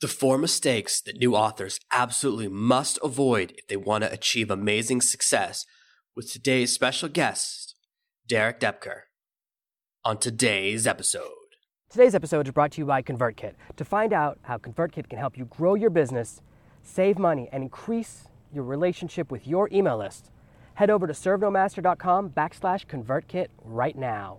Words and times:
The 0.00 0.06
four 0.06 0.38
mistakes 0.38 1.00
that 1.00 1.18
new 1.18 1.34
authors 1.34 1.80
absolutely 1.90 2.46
must 2.46 3.00
avoid 3.02 3.52
if 3.58 3.66
they 3.66 3.76
want 3.76 4.04
to 4.04 4.12
achieve 4.12 4.48
amazing 4.48 5.00
success 5.00 5.66
with 6.14 6.30
today's 6.30 6.72
special 6.72 7.08
guest, 7.08 7.74
Derek 8.24 8.60
Doepker. 8.60 9.00
On 10.04 10.16
today's 10.16 10.86
episode. 10.86 11.24
Today's 11.90 12.14
episode 12.14 12.46
is 12.46 12.52
brought 12.52 12.70
to 12.72 12.82
you 12.82 12.86
by 12.86 13.02
ConvertKit. 13.02 13.54
To 13.76 13.84
find 13.84 14.12
out 14.12 14.38
how 14.42 14.56
ConvertKit 14.56 15.08
can 15.08 15.18
help 15.18 15.36
you 15.36 15.46
grow 15.46 15.74
your 15.74 15.90
business, 15.90 16.42
save 16.84 17.18
money, 17.18 17.48
and 17.50 17.64
increase 17.64 18.28
your 18.54 18.62
relationship 18.62 19.32
with 19.32 19.48
your 19.48 19.68
email 19.72 19.98
list, 19.98 20.30
head 20.74 20.90
over 20.90 21.08
to 21.08 21.12
servenomaster.com 21.12 22.30
backslash 22.30 22.86
ConvertKit 22.86 23.48
right 23.64 23.98
now. 23.98 24.38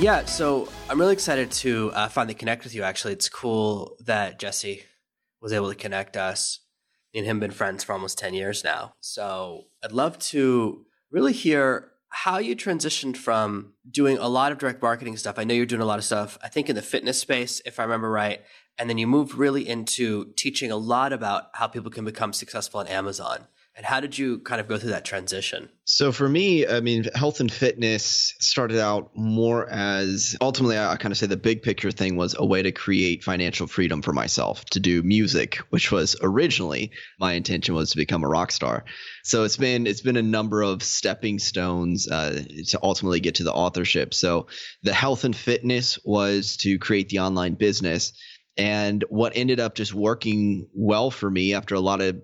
Yeah, 0.00 0.24
so 0.24 0.66
I'm 0.88 0.98
really 0.98 1.12
excited 1.12 1.50
to 1.50 1.92
uh, 1.92 2.08
finally 2.08 2.32
connect 2.32 2.64
with 2.64 2.74
you. 2.74 2.82
Actually, 2.82 3.12
it's 3.12 3.28
cool 3.28 3.98
that 4.06 4.38
Jesse 4.38 4.84
was 5.42 5.52
able 5.52 5.68
to 5.68 5.74
connect 5.74 6.16
us. 6.16 6.60
Me 7.12 7.20
and 7.20 7.26
him 7.26 7.38
been 7.38 7.50
friends 7.50 7.84
for 7.84 7.92
almost 7.92 8.16
10 8.16 8.32
years 8.32 8.64
now. 8.64 8.94
So 9.00 9.64
I'd 9.84 9.92
love 9.92 10.18
to 10.30 10.86
really 11.10 11.34
hear 11.34 11.90
how 12.08 12.38
you 12.38 12.56
transitioned 12.56 13.18
from 13.18 13.74
doing 13.90 14.16
a 14.16 14.26
lot 14.26 14.52
of 14.52 14.58
direct 14.58 14.80
marketing 14.80 15.18
stuff. 15.18 15.38
I 15.38 15.44
know 15.44 15.52
you're 15.52 15.66
doing 15.66 15.82
a 15.82 15.86
lot 15.86 15.98
of 15.98 16.04
stuff, 16.06 16.38
I 16.42 16.48
think 16.48 16.70
in 16.70 16.76
the 16.76 16.82
fitness 16.82 17.20
space, 17.20 17.60
if 17.66 17.78
I 17.78 17.82
remember 17.82 18.10
right. 18.10 18.40
And 18.78 18.88
then 18.88 18.96
you 18.96 19.06
moved 19.06 19.34
really 19.34 19.68
into 19.68 20.32
teaching 20.34 20.70
a 20.70 20.76
lot 20.76 21.12
about 21.12 21.50
how 21.52 21.66
people 21.66 21.90
can 21.90 22.06
become 22.06 22.32
successful 22.32 22.80
on 22.80 22.86
Amazon. 22.86 23.48
And 23.76 23.86
how 23.86 24.00
did 24.00 24.18
you 24.18 24.40
kind 24.40 24.60
of 24.60 24.68
go 24.68 24.76
through 24.78 24.90
that 24.90 25.04
transition? 25.04 25.70
So 25.84 26.12
for 26.12 26.28
me, 26.28 26.66
I 26.66 26.80
mean, 26.80 27.04
health 27.14 27.40
and 27.40 27.50
fitness 27.50 28.34
started 28.38 28.78
out 28.78 29.10
more 29.14 29.68
as 29.70 30.36
ultimately, 30.40 30.78
I, 30.78 30.96
kind 30.96 31.12
of 31.12 31.18
say 31.18 31.26
the 31.26 31.36
big 31.36 31.62
picture 31.62 31.90
thing 31.90 32.16
was 32.16 32.34
a 32.38 32.44
way 32.44 32.62
to 32.62 32.72
create 32.72 33.22
financial 33.22 33.66
freedom 33.66 34.02
for 34.02 34.12
myself 34.12 34.64
to 34.66 34.80
do 34.80 35.02
music, 35.02 35.56
which 35.70 35.90
was 35.90 36.16
originally 36.20 36.90
my 37.18 37.34
intention 37.34 37.74
was 37.74 37.90
to 37.90 37.96
become 37.96 38.24
a 38.24 38.28
rock 38.28 38.50
star. 38.50 38.84
So 39.22 39.44
it's 39.44 39.56
been 39.56 39.86
it's 39.86 40.02
been 40.02 40.16
a 40.16 40.22
number 40.22 40.62
of 40.62 40.82
stepping 40.82 41.38
stones 41.38 42.08
uh, 42.08 42.42
to 42.68 42.80
ultimately 42.82 43.20
get 43.20 43.36
to 43.36 43.44
the 43.44 43.52
authorship. 43.52 44.14
So 44.14 44.48
the 44.82 44.92
health 44.92 45.24
and 45.24 45.34
fitness 45.34 45.98
was 46.04 46.56
to 46.58 46.78
create 46.78 47.08
the 47.08 47.20
online 47.20 47.54
business. 47.54 48.12
And 48.56 49.04
what 49.08 49.32
ended 49.36 49.60
up 49.60 49.74
just 49.74 49.94
working 49.94 50.68
well 50.74 51.10
for 51.10 51.30
me 51.30 51.54
after 51.54 51.76
a 51.76 51.80
lot 51.80 52.00
of 52.00 52.20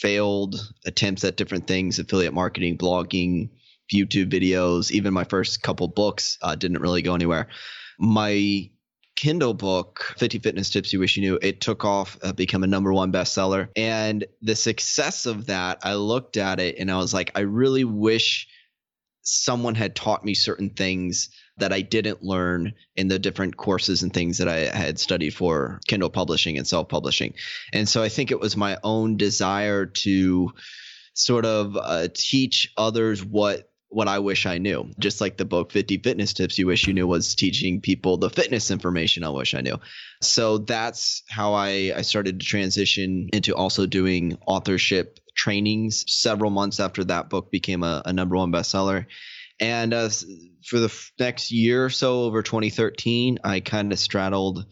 failed 0.00 0.72
attempts 0.86 1.24
at 1.24 1.36
different 1.36 1.66
things 1.66 1.98
affiliate 1.98 2.32
marketing 2.32 2.78
blogging 2.78 3.50
youtube 3.92 4.30
videos 4.30 4.90
even 4.90 5.12
my 5.12 5.24
first 5.24 5.62
couple 5.62 5.88
books 5.88 6.38
uh, 6.42 6.54
didn't 6.54 6.80
really 6.80 7.02
go 7.02 7.14
anywhere. 7.14 7.48
My 7.98 8.70
kindle 9.16 9.52
book 9.52 10.14
50 10.16 10.38
fitness 10.38 10.70
tips 10.70 10.92
you 10.92 10.98
wish 10.98 11.16
you 11.16 11.22
knew 11.22 11.38
it 11.42 11.60
took 11.60 11.84
off 11.84 12.18
uh, 12.22 12.32
become 12.32 12.62
a 12.62 12.68
number 12.68 12.92
one 12.92 13.12
bestseller. 13.12 13.68
And 13.76 14.24
the 14.40 14.56
success 14.56 15.26
of 15.26 15.46
that 15.46 15.80
i 15.82 15.94
looked 15.94 16.36
at 16.36 16.60
it 16.60 16.76
and 16.78 16.90
i 16.90 16.96
was 16.96 17.12
like 17.12 17.32
i 17.34 17.40
really 17.40 17.84
wish 17.84 18.48
someone 19.22 19.74
had 19.74 19.94
taught 19.94 20.24
me 20.24 20.34
certain 20.34 20.70
things 20.70 21.28
that 21.60 21.72
I 21.72 21.80
didn't 21.80 22.22
learn 22.22 22.74
in 22.96 23.08
the 23.08 23.18
different 23.18 23.56
courses 23.56 24.02
and 24.02 24.12
things 24.12 24.38
that 24.38 24.48
I 24.48 24.66
had 24.76 24.98
studied 24.98 25.34
for 25.34 25.80
Kindle 25.86 26.10
publishing 26.10 26.58
and 26.58 26.66
self 26.66 26.88
publishing. 26.88 27.34
And 27.72 27.88
so 27.88 28.02
I 28.02 28.08
think 28.08 28.30
it 28.30 28.40
was 28.40 28.56
my 28.56 28.78
own 28.82 29.16
desire 29.16 29.86
to 29.86 30.52
sort 31.14 31.44
of 31.44 31.76
uh, 31.76 32.08
teach 32.14 32.72
others 32.76 33.24
what 33.24 33.70
what 33.90 34.06
I 34.06 34.20
wish 34.20 34.46
I 34.46 34.58
knew. 34.58 34.88
Just 35.00 35.20
like 35.20 35.36
the 35.36 35.44
book 35.44 35.72
50 35.72 35.98
Fitness 35.98 36.32
Tips 36.32 36.58
You 36.58 36.68
Wish 36.68 36.86
You 36.86 36.94
Knew 36.94 37.08
was 37.08 37.34
teaching 37.34 37.80
people 37.80 38.16
the 38.16 38.30
fitness 38.30 38.70
information 38.70 39.24
I 39.24 39.30
wish 39.30 39.52
I 39.52 39.62
knew. 39.62 39.78
So 40.22 40.58
that's 40.58 41.24
how 41.28 41.54
I, 41.54 41.92
I 41.96 42.02
started 42.02 42.38
to 42.38 42.46
transition 42.46 43.28
into 43.32 43.54
also 43.54 43.86
doing 43.86 44.38
authorship 44.46 45.18
trainings 45.34 46.04
several 46.06 46.52
months 46.52 46.78
after 46.78 47.02
that 47.04 47.30
book 47.30 47.50
became 47.50 47.82
a, 47.82 48.02
a 48.06 48.12
number 48.12 48.36
one 48.36 48.52
bestseller. 48.52 49.06
And 49.60 49.92
uh, 49.92 50.08
for 50.64 50.78
the 50.78 50.86
f- 50.86 51.12
next 51.18 51.52
year 51.52 51.84
or 51.84 51.90
so, 51.90 52.22
over 52.22 52.42
2013, 52.42 53.38
I 53.44 53.60
kind 53.60 53.92
of 53.92 53.98
straddled 53.98 54.64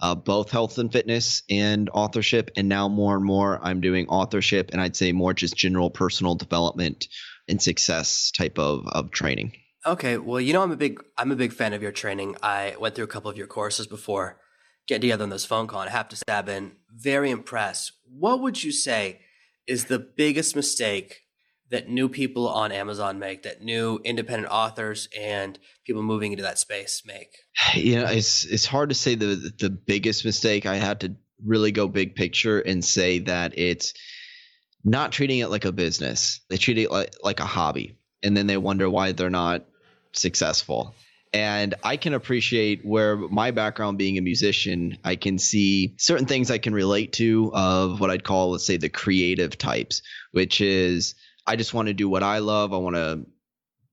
uh, 0.00 0.14
both 0.14 0.50
health 0.50 0.78
and 0.78 0.90
fitness 0.90 1.42
and 1.50 1.90
authorship. 1.92 2.50
And 2.56 2.68
now 2.68 2.88
more 2.88 3.16
and 3.16 3.24
more, 3.24 3.60
I'm 3.62 3.80
doing 3.80 4.08
authorship 4.08 4.70
and 4.72 4.80
I'd 4.80 4.96
say 4.96 5.12
more 5.12 5.34
just 5.34 5.56
general 5.56 5.90
personal 5.90 6.34
development 6.34 7.06
and 7.48 7.60
success 7.60 8.30
type 8.30 8.58
of, 8.58 8.86
of 8.88 9.10
training. 9.10 9.52
Okay, 9.86 10.18
well, 10.18 10.40
you 10.40 10.52
know, 10.52 10.62
I'm 10.62 10.72
a 10.72 10.76
big 10.76 11.02
I'm 11.16 11.32
a 11.32 11.36
big 11.36 11.52
fan 11.52 11.72
of 11.72 11.82
your 11.82 11.92
training. 11.92 12.36
I 12.42 12.74
went 12.78 12.94
through 12.94 13.04
a 13.04 13.08
couple 13.08 13.30
of 13.30 13.38
your 13.38 13.46
courses 13.46 13.86
before 13.86 14.38
getting 14.86 15.02
together 15.02 15.24
on 15.24 15.30
this 15.30 15.46
phone 15.46 15.66
call. 15.66 15.80
And 15.80 15.88
I 15.88 15.92
have 15.92 16.08
to 16.10 16.22
I've 16.28 16.46
been 16.46 16.72
very 16.94 17.30
impressed. 17.30 17.92
What 18.04 18.40
would 18.40 18.62
you 18.62 18.72
say 18.72 19.20
is 19.66 19.86
the 19.86 19.98
biggest 19.98 20.54
mistake 20.54 21.20
that 21.70 21.88
new 21.88 22.08
people 22.08 22.48
on 22.48 22.72
Amazon 22.72 23.18
make, 23.18 23.42
that 23.44 23.62
new 23.62 24.00
independent 24.04 24.52
authors 24.52 25.08
and 25.18 25.58
people 25.86 26.02
moving 26.02 26.32
into 26.32 26.42
that 26.42 26.58
space 26.58 27.02
make? 27.06 27.36
You 27.74 28.00
know, 28.00 28.06
it's 28.06 28.44
it's 28.44 28.66
hard 28.66 28.88
to 28.88 28.94
say 28.94 29.14
the 29.14 29.52
the 29.58 29.70
biggest 29.70 30.24
mistake. 30.24 30.66
I 30.66 30.76
had 30.76 31.00
to 31.00 31.16
really 31.44 31.72
go 31.72 31.88
big 31.88 32.14
picture 32.14 32.60
and 32.60 32.84
say 32.84 33.20
that 33.20 33.58
it's 33.58 33.94
not 34.84 35.12
treating 35.12 35.38
it 35.38 35.50
like 35.50 35.64
a 35.64 35.72
business. 35.72 36.40
They 36.48 36.56
treat 36.56 36.78
it 36.78 36.90
like 36.90 37.14
like 37.22 37.40
a 37.40 37.46
hobby, 37.46 37.98
and 38.22 38.36
then 38.36 38.46
they 38.46 38.56
wonder 38.56 38.88
why 38.88 39.12
they're 39.12 39.30
not 39.30 39.64
successful. 40.12 40.94
And 41.32 41.76
I 41.84 41.96
can 41.96 42.12
appreciate 42.12 42.84
where 42.84 43.16
my 43.16 43.52
background 43.52 43.98
being 43.98 44.18
a 44.18 44.22
musician, 44.22 44.98
I 45.04 45.14
can 45.14 45.38
see 45.38 45.94
certain 45.96 46.26
things 46.26 46.50
I 46.50 46.58
can 46.58 46.74
relate 46.74 47.12
to 47.14 47.52
of 47.54 48.00
what 48.00 48.10
I'd 48.10 48.24
call, 48.24 48.50
let's 48.50 48.66
say, 48.66 48.78
the 48.78 48.88
creative 48.88 49.56
types, 49.56 50.02
which 50.32 50.60
is 50.60 51.14
I 51.50 51.56
just 51.56 51.74
want 51.74 51.88
to 51.88 51.94
do 51.94 52.08
what 52.08 52.22
I 52.22 52.38
love. 52.38 52.72
I 52.72 52.76
want 52.76 52.94
to 52.94 53.26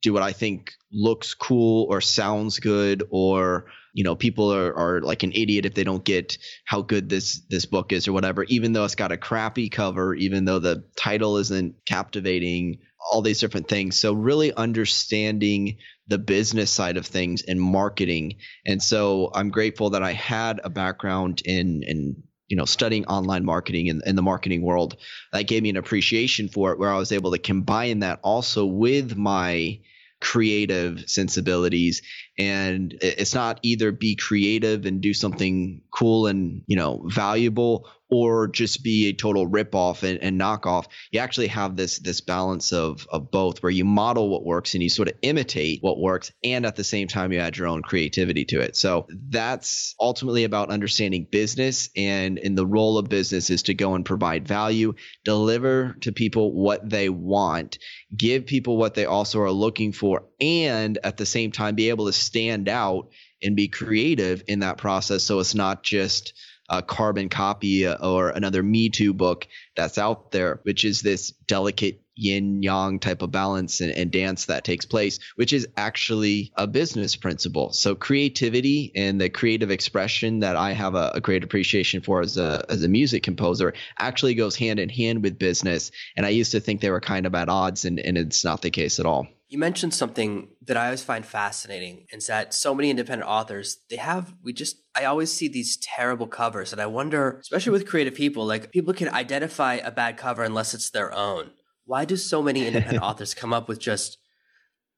do 0.04 0.14
what 0.14 0.22
I 0.22 0.32
think 0.32 0.74
looks 0.92 1.34
cool 1.34 1.88
or 1.90 2.02
sounds 2.02 2.60
good 2.60 3.02
or 3.10 3.66
you 3.96 4.04
know 4.04 4.16
people 4.16 4.54
are, 4.54 4.72
are 4.78 5.02
like 5.02 5.24
an 5.24 5.32
idiot 5.32 5.66
if 5.66 5.74
they 5.74 5.84
don't 5.84 6.04
get 6.04 6.38
how 6.66 6.84
good 6.84 7.10
this 7.10 7.42
this 7.50 7.66
book 7.66 7.92
is 7.94 8.08
or 8.08 8.14
whatever. 8.14 8.44
Even 8.44 8.74
though 8.74 8.86
it's 8.86 8.94
got 8.94 9.12
a 9.12 9.18
crappy 9.18 9.70
cover 9.70 10.14
even 10.14 10.46
though 10.46 10.60
the 10.60 10.84
title 10.96 11.38
isn't 11.38 11.84
captivating 11.88 12.78
all 13.12 13.24
these 13.24 13.40
different 13.40 13.68
things. 13.68 13.98
So 13.98 14.14
really 14.14 14.54
understanding 14.54 15.78
the 16.08 16.20
business 16.20 16.70
side 16.70 16.98
of 16.98 17.08
things 17.08 17.42
and 17.42 17.60
marketing. 17.60 18.36
And 18.68 18.84
so 18.84 19.32
i'm 19.34 19.50
grateful 19.50 19.90
that 19.92 20.04
i 20.04 20.14
had 20.14 20.62
a 20.64 20.70
background 20.70 21.42
in 21.44 21.82
in 21.82 22.24
you 22.48 22.58
know 22.58 22.66
studying 22.66 23.06
online 23.06 23.46
marketing 23.46 23.88
in, 23.88 24.02
in 24.06 24.16
the 24.16 24.22
marketing 24.22 24.62
world 24.62 24.98
that 25.34 25.48
gave 25.48 25.64
me 25.64 25.70
an 25.70 25.78
appreciation 25.78 26.48
for 26.48 26.72
it 26.72 26.80
where 26.80 26.92
i 26.92 26.98
was 26.98 27.12
able 27.12 27.32
to 27.32 27.38
combine 27.38 28.00
that 28.00 28.20
also 28.24 28.66
with 28.66 29.18
my 29.18 29.80
creative 30.20 31.10
sensibilities. 31.10 32.02
And 32.38 32.98
it's 33.02 33.36
not 33.36 33.60
either 33.62 33.92
be 33.92 34.16
creative 34.16 34.86
and 34.86 35.02
do 35.02 35.14
something 35.14 35.82
cool 35.92 36.28
and 36.28 36.64
you 36.68 36.76
know 36.76 37.04
valuable 37.08 37.90
or 38.10 38.48
just 38.48 38.84
be 38.84 39.08
a 39.08 39.14
total 39.14 39.48
ripoff 39.48 40.04
and, 40.04 40.20
and 40.22 40.40
knockoff. 40.40 40.86
You 41.12 41.20
actually 41.20 41.48
have 41.48 41.76
this 41.76 42.00
this 42.00 42.22
balance 42.22 42.72
of 42.72 43.08
of 43.12 43.32
both, 43.32 43.62
where 43.62 43.72
you 43.72 43.86
model 43.86 44.30
what 44.30 44.46
works 44.46 44.74
and 44.74 44.84
you 44.84 44.90
sort 44.90 45.10
of 45.10 45.16
imitate 45.22 45.80
what 45.82 46.00
works, 46.00 46.32
and 46.44 46.66
at 46.66 46.76
the 46.76 46.84
same 46.84 47.08
time 47.08 47.32
you 47.32 47.40
add 47.40 47.58
your 47.58 47.68
own 47.68 47.82
creativity 47.82 48.46
to 48.46 48.62
it. 48.62 48.76
So 48.76 49.08
that's 49.30 49.96
ultimately 50.00 50.44
about 50.44 50.70
understanding 50.70 51.28
business, 51.30 51.90
and 51.96 52.38
in 52.38 52.56
the 52.56 52.66
role 52.66 52.98
of 52.98 53.10
business 53.10 53.50
is 53.50 53.64
to 53.64 53.74
go 53.74 53.96
and 53.96 54.06
provide 54.06 54.48
value, 54.48 54.94
deliver 55.26 55.98
to 56.02 56.12
people 56.12 56.54
what 56.54 56.90
they 56.90 57.10
want, 57.10 57.80
give 58.16 58.46
people 58.46 58.78
what 58.78 58.94
they 58.94 59.06
also 59.06 59.42
are 59.42 59.52
looking 59.52 59.92
for, 59.92 60.26
and 60.40 60.98
at 61.04 61.18
the 61.18 61.26
same 61.26 61.52
time 61.52 61.76
be 61.76 61.90
able 61.90 62.06
to 62.06 62.14
stand 62.14 62.70
out 62.70 63.10
and 63.44 63.56
be 63.56 63.68
creative 63.68 64.44
in 64.48 64.60
that 64.60 64.78
process. 64.78 65.24
So 65.24 65.40
it's 65.40 65.54
not 65.54 65.84
just 65.84 66.34
uh, 66.70 66.82
carbon 66.82 67.30
copy 67.30 67.88
or 67.88 68.30
another 68.30 68.64
Me 68.64 68.90
Too 68.90 69.14
book 69.14 69.48
that's 69.76 69.98
out 69.98 70.32
there, 70.32 70.60
which 70.64 70.86
is 70.86 71.02
this 71.02 71.32
delicate 71.48 72.02
yin 72.18 72.64
yang 72.64 73.00
type 73.00 73.22
of 73.22 73.32
balance 73.32 73.80
and, 73.80 73.92
and, 73.92 74.12
dance 74.12 74.46
that 74.46 74.64
takes 74.64 74.86
place, 74.86 75.20
which 75.36 75.54
is 75.54 75.68
actually 75.78 76.52
a 76.56 76.66
business 76.66 77.16
principle. 77.16 77.72
So 77.74 77.94
creativity 77.94 78.92
and 78.96 79.22
the 79.22 79.30
creative 79.30 79.70
expression 79.70 80.40
that 80.40 80.56
I 80.56 80.72
have 80.72 80.96
a, 80.96 81.12
a, 81.16 81.22
great 81.22 81.44
appreciation 81.44 82.02
for 82.02 82.22
as 82.22 82.38
a 82.38 82.66
as 82.70 82.84
a 82.84 82.88
music 82.88 83.22
composer 83.22 83.74
actually 84.00 84.34
goes 84.34 84.56
hand 84.56 84.80
in 84.80 84.90
hand 84.90 85.24
with 85.24 85.38
business. 85.38 85.92
And 86.16 86.26
I 86.26 86.30
used 86.30 86.54
to 86.54 86.60
think 86.60 86.82
they 86.82 86.90
were 86.90 87.02
kind 87.02 87.26
of 87.26 87.36
at 87.36 87.50
odds, 87.50 87.86
and, 87.86 88.00
and 88.00 88.18
it's 88.18 88.44
not 88.44 88.62
the 88.62 88.72
case 88.72 89.00
at 89.00 89.06
all. 89.06 89.28
You 89.48 89.58
mentioned 89.58 89.94
something 89.94 90.50
that 90.66 90.76
I 90.76 90.86
always 90.86 91.04
find 91.04 91.26
fascinating 91.26 92.06
is 92.12 92.28
that 92.28 92.54
so 92.54 92.76
many 92.76 92.90
independent 92.90 93.30
authors, 93.30 93.78
they 93.90 93.96
have, 93.96 94.34
we 94.44 94.52
just, 94.52 94.78
I 94.94 95.06
always 95.06 95.32
see 95.32 95.48
these 95.48 95.78
terrible 95.78 96.28
covers. 96.28 96.74
And 96.74 96.82
I 96.82 96.86
wonder, 96.86 97.40
especially 97.42 97.72
with 97.72 97.88
creative 97.88 98.14
people, 98.14 98.46
like 98.46 98.72
people 98.72 98.94
can 98.94 99.08
identify 99.10 99.76
a 99.76 99.92
bad 99.92 100.18
cover 100.18 100.44
unless 100.44 100.74
it's 100.74 100.90
their 100.90 101.14
own 101.14 101.52
why 101.88 102.06
do 102.06 102.18
so 102.18 102.44
many 102.44 102.68
independent 102.68 103.04
authors 103.04 103.34
come 103.34 103.54
up 103.54 103.68
with 103.68 103.80
just 103.80 104.20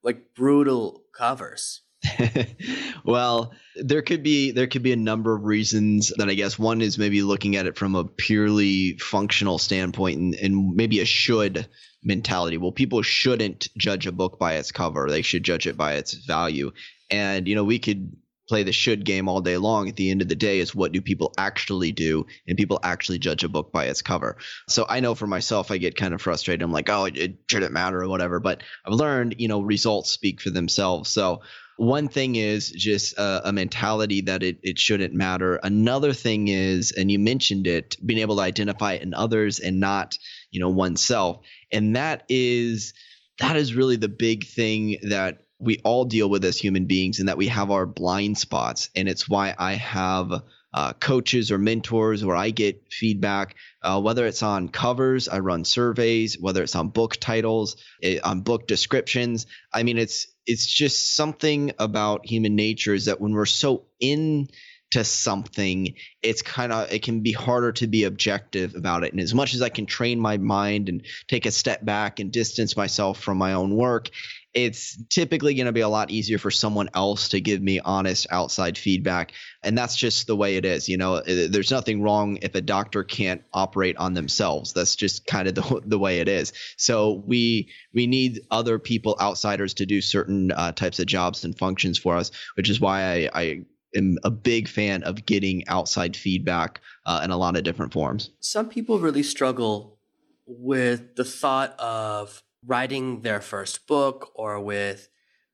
like 0.03 0.33
brutal 0.35 1.03
covers? 1.15 1.83
well, 3.03 3.53
there 3.75 4.01
could 4.01 4.23
be 4.23 4.51
there 4.51 4.67
could 4.67 4.83
be 4.83 4.93
a 4.93 4.97
number 4.97 5.35
of 5.35 5.43
reasons 5.43 6.13
that 6.17 6.29
I 6.29 6.33
guess 6.33 6.57
one 6.57 6.81
is 6.81 6.97
maybe 6.97 7.21
looking 7.21 7.55
at 7.55 7.65
it 7.65 7.77
from 7.77 7.95
a 7.95 8.05
purely 8.05 8.97
functional 8.97 9.57
standpoint 9.57 10.17
and, 10.19 10.35
and 10.35 10.75
maybe 10.75 10.99
a 11.01 11.05
should 11.05 11.67
mentality. 12.03 12.57
Well, 12.57 12.71
people 12.71 13.01
shouldn't 13.01 13.67
judge 13.77 14.07
a 14.07 14.11
book 14.11 14.39
by 14.39 14.55
its 14.55 14.71
cover. 14.71 15.09
They 15.09 15.21
should 15.21 15.43
judge 15.43 15.67
it 15.67 15.75
by 15.75 15.95
its 15.95 16.13
value. 16.13 16.71
And 17.09 17.47
you 17.47 17.55
know, 17.55 17.63
we 17.65 17.79
could 17.79 18.15
play 18.49 18.63
the 18.63 18.73
should 18.73 19.05
game 19.05 19.29
all 19.29 19.41
day 19.41 19.57
long 19.57 19.87
at 19.87 19.95
the 19.95 20.11
end 20.11 20.21
of 20.21 20.27
the 20.27 20.35
day 20.35 20.59
is 20.59 20.75
what 20.75 20.91
do 20.91 21.01
people 21.01 21.33
actually 21.37 21.91
do 21.91 22.25
and 22.47 22.57
people 22.57 22.79
actually 22.83 23.19
judge 23.19 23.43
a 23.43 23.49
book 23.49 23.71
by 23.71 23.85
its 23.85 24.01
cover 24.01 24.37
so 24.67 24.85
i 24.89 24.99
know 24.99 25.15
for 25.15 25.27
myself 25.27 25.71
i 25.71 25.77
get 25.77 25.95
kind 25.95 26.13
of 26.13 26.21
frustrated 26.21 26.63
i'm 26.63 26.71
like 26.71 26.89
oh 26.89 27.05
it, 27.05 27.35
shouldn't 27.47 27.71
matter 27.71 28.01
or 28.01 28.09
whatever 28.09 28.39
but 28.39 28.61
i've 28.85 28.93
learned 28.93 29.35
you 29.37 29.47
know 29.47 29.61
results 29.61 30.11
speak 30.11 30.41
for 30.41 30.49
themselves 30.49 31.09
so 31.09 31.41
one 31.77 32.09
thing 32.09 32.35
is 32.35 32.71
just 32.71 33.17
a, 33.17 33.47
a, 33.47 33.53
mentality 33.53 34.19
that 34.21 34.43
it, 34.43 34.59
it 34.63 34.77
shouldn't 34.77 35.13
matter. 35.13 35.55
Another 35.63 36.11
thing 36.11 36.49
is, 36.49 36.91
and 36.91 37.09
you 37.09 37.17
mentioned 37.19 37.67
it, 37.67 37.95
being 38.05 38.19
able 38.19 38.35
to 38.35 38.41
identify 38.41 38.95
in 38.95 39.13
others 39.13 39.59
and 39.59 39.79
not, 39.79 40.17
you 40.51 40.59
know, 40.59 40.67
oneself. 40.67 41.39
And 41.71 41.95
that 41.95 42.23
is 42.27 42.93
that 43.39 43.55
is 43.55 43.73
really 43.73 43.95
the 43.95 44.09
big 44.09 44.45
thing 44.45 44.97
that 45.03 45.43
we 45.59 45.79
all 45.83 46.05
deal 46.05 46.29
with 46.29 46.45
as 46.45 46.57
human 46.57 46.85
beings 46.85 47.19
and 47.19 47.27
that 47.27 47.37
we 47.37 47.47
have 47.47 47.69
our 47.69 47.85
blind 47.85 48.37
spots. 48.37 48.89
And 48.95 49.09
it's 49.09 49.27
why 49.27 49.53
I 49.57 49.73
have 49.73 50.41
uh, 50.73 50.93
coaches 50.93 51.51
or 51.51 51.57
mentors 51.57 52.23
where 52.23 52.35
I 52.35 52.51
get 52.51 52.83
feedback, 52.91 53.55
uh, 53.81 53.99
whether 53.99 54.25
it's 54.25 54.43
on 54.43 54.69
covers, 54.69 55.27
I 55.27 55.39
run 55.39 55.65
surveys, 55.65 56.39
whether 56.39 56.63
it's 56.63 56.75
on 56.75 56.89
book 56.89 57.17
titles, 57.17 57.75
it, 58.01 58.17
eh, 58.17 58.19
on 58.23 58.41
book 58.41 58.67
descriptions. 58.67 59.47
I 59.73 59.83
mean, 59.83 59.97
it's 59.97 60.27
it's 60.45 60.65
just 60.65 61.15
something 61.15 61.73
about 61.79 62.25
human 62.25 62.55
nature 62.55 62.93
is 62.93 63.05
that 63.05 63.19
when 63.19 63.33
we're 63.33 63.45
so 63.45 63.85
in 63.99 64.49
to 64.91 65.03
something, 65.03 65.93
it's 66.21 66.41
kind 66.41 66.71
of 66.71 66.91
it 66.91 67.03
can 67.03 67.21
be 67.21 67.31
harder 67.31 67.71
to 67.73 67.87
be 67.87 68.03
objective 68.03 68.75
about 68.75 69.03
it. 69.03 69.11
And 69.11 69.21
as 69.21 69.33
much 69.33 69.53
as 69.53 69.61
I 69.61 69.69
can 69.69 69.85
train 69.85 70.19
my 70.19 70.37
mind 70.37 70.89
and 70.89 71.03
take 71.27 71.45
a 71.45 71.51
step 71.51 71.83
back 71.83 72.19
and 72.19 72.31
distance 72.31 72.75
myself 72.75 73.19
from 73.19 73.37
my 73.37 73.53
own 73.53 73.75
work, 73.75 74.09
it's 74.53 75.01
typically 75.09 75.53
going 75.53 75.67
to 75.67 75.71
be 75.71 75.81
a 75.81 75.89
lot 75.89 76.09
easier 76.09 76.37
for 76.37 76.49
someone 76.49 76.89
else 76.93 77.29
to 77.29 77.39
give 77.39 77.61
me 77.61 77.79
honest 77.79 78.25
outside 78.31 78.77
feedback 78.77 79.33
and 79.63 79.77
that's 79.77 79.95
just 79.95 80.27
the 80.27 80.35
way 80.35 80.55
it 80.55 80.65
is 80.65 80.89
you 80.89 80.97
know? 80.97 81.21
There's 81.21 81.71
nothing 81.71 82.01
wrong 82.01 82.37
if 82.41 82.55
a 82.55 82.61
doctor 82.61 83.03
can't 83.03 83.43
operate 83.53 83.97
on 83.97 84.13
themselves. 84.13 84.73
That's 84.73 84.95
just 84.95 85.27
kind 85.27 85.47
of 85.47 85.55
the, 85.55 85.81
the 85.85 85.99
way 85.99 86.19
it 86.19 86.27
is. 86.27 86.53
So 86.77 87.23
we 87.25 87.69
we 87.93 88.07
need 88.07 88.41
other 88.51 88.79
people 88.79 89.15
outsiders 89.21 89.73
to 89.75 89.85
do 89.85 90.01
certain 90.01 90.51
uh, 90.51 90.71
types 90.71 90.99
of 90.99 91.05
jobs 91.05 91.43
and 91.43 91.57
functions 91.57 91.97
for 91.97 92.15
us 92.15 92.31
which 92.55 92.69
is 92.69 92.79
why 92.79 93.03
i, 93.03 93.29
I 93.33 93.65
am 93.95 94.17
a 94.23 94.31
big 94.31 94.67
fan 94.67 95.03
of 95.03 95.25
getting 95.25 95.67
outside 95.67 96.15
feedback 96.15 96.81
uh, 97.05 97.21
in 97.23 97.31
a 97.31 97.37
lot 97.37 97.57
of 97.57 97.63
different 97.63 97.93
forms. 97.93 98.29
Some 98.39 98.69
people 98.69 98.99
really 98.99 99.23
struggle 99.23 99.97
with 100.45 101.15
the 101.15 101.23
thought 101.23 101.79
of 101.79 102.43
writing 102.65 103.21
their 103.21 103.41
first 103.41 103.87
book 103.87 104.31
or 104.35 104.59
with 104.59 105.09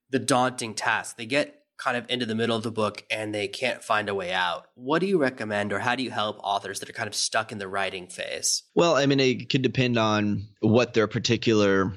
the 0.09 0.19
daunting 0.19 0.73
task. 0.73 1.17
They 1.17 1.25
get 1.25 1.61
kind 1.77 1.97
of 1.97 2.05
into 2.09 2.25
the 2.25 2.35
middle 2.35 2.55
of 2.55 2.63
the 2.63 2.71
book 2.71 3.03
and 3.11 3.35
they 3.35 3.47
can't 3.47 3.83
find 3.83 4.07
a 4.07 4.15
way 4.15 4.31
out. 4.31 4.67
What 4.75 4.99
do 4.99 5.07
you 5.07 5.17
recommend 5.17 5.73
or 5.73 5.79
how 5.79 5.95
do 5.95 6.03
you 6.03 6.11
help 6.11 6.39
authors 6.41 6.79
that 6.79 6.89
are 6.89 6.93
kind 6.93 7.07
of 7.07 7.15
stuck 7.15 7.51
in 7.51 7.57
the 7.57 7.67
writing 7.67 8.07
phase? 8.07 8.63
Well, 8.75 8.95
I 8.95 9.05
mean, 9.05 9.19
it 9.19 9.49
could 9.49 9.61
depend 9.61 9.97
on 9.97 10.47
what 10.61 10.93
their 10.93 11.07
particular 11.07 11.93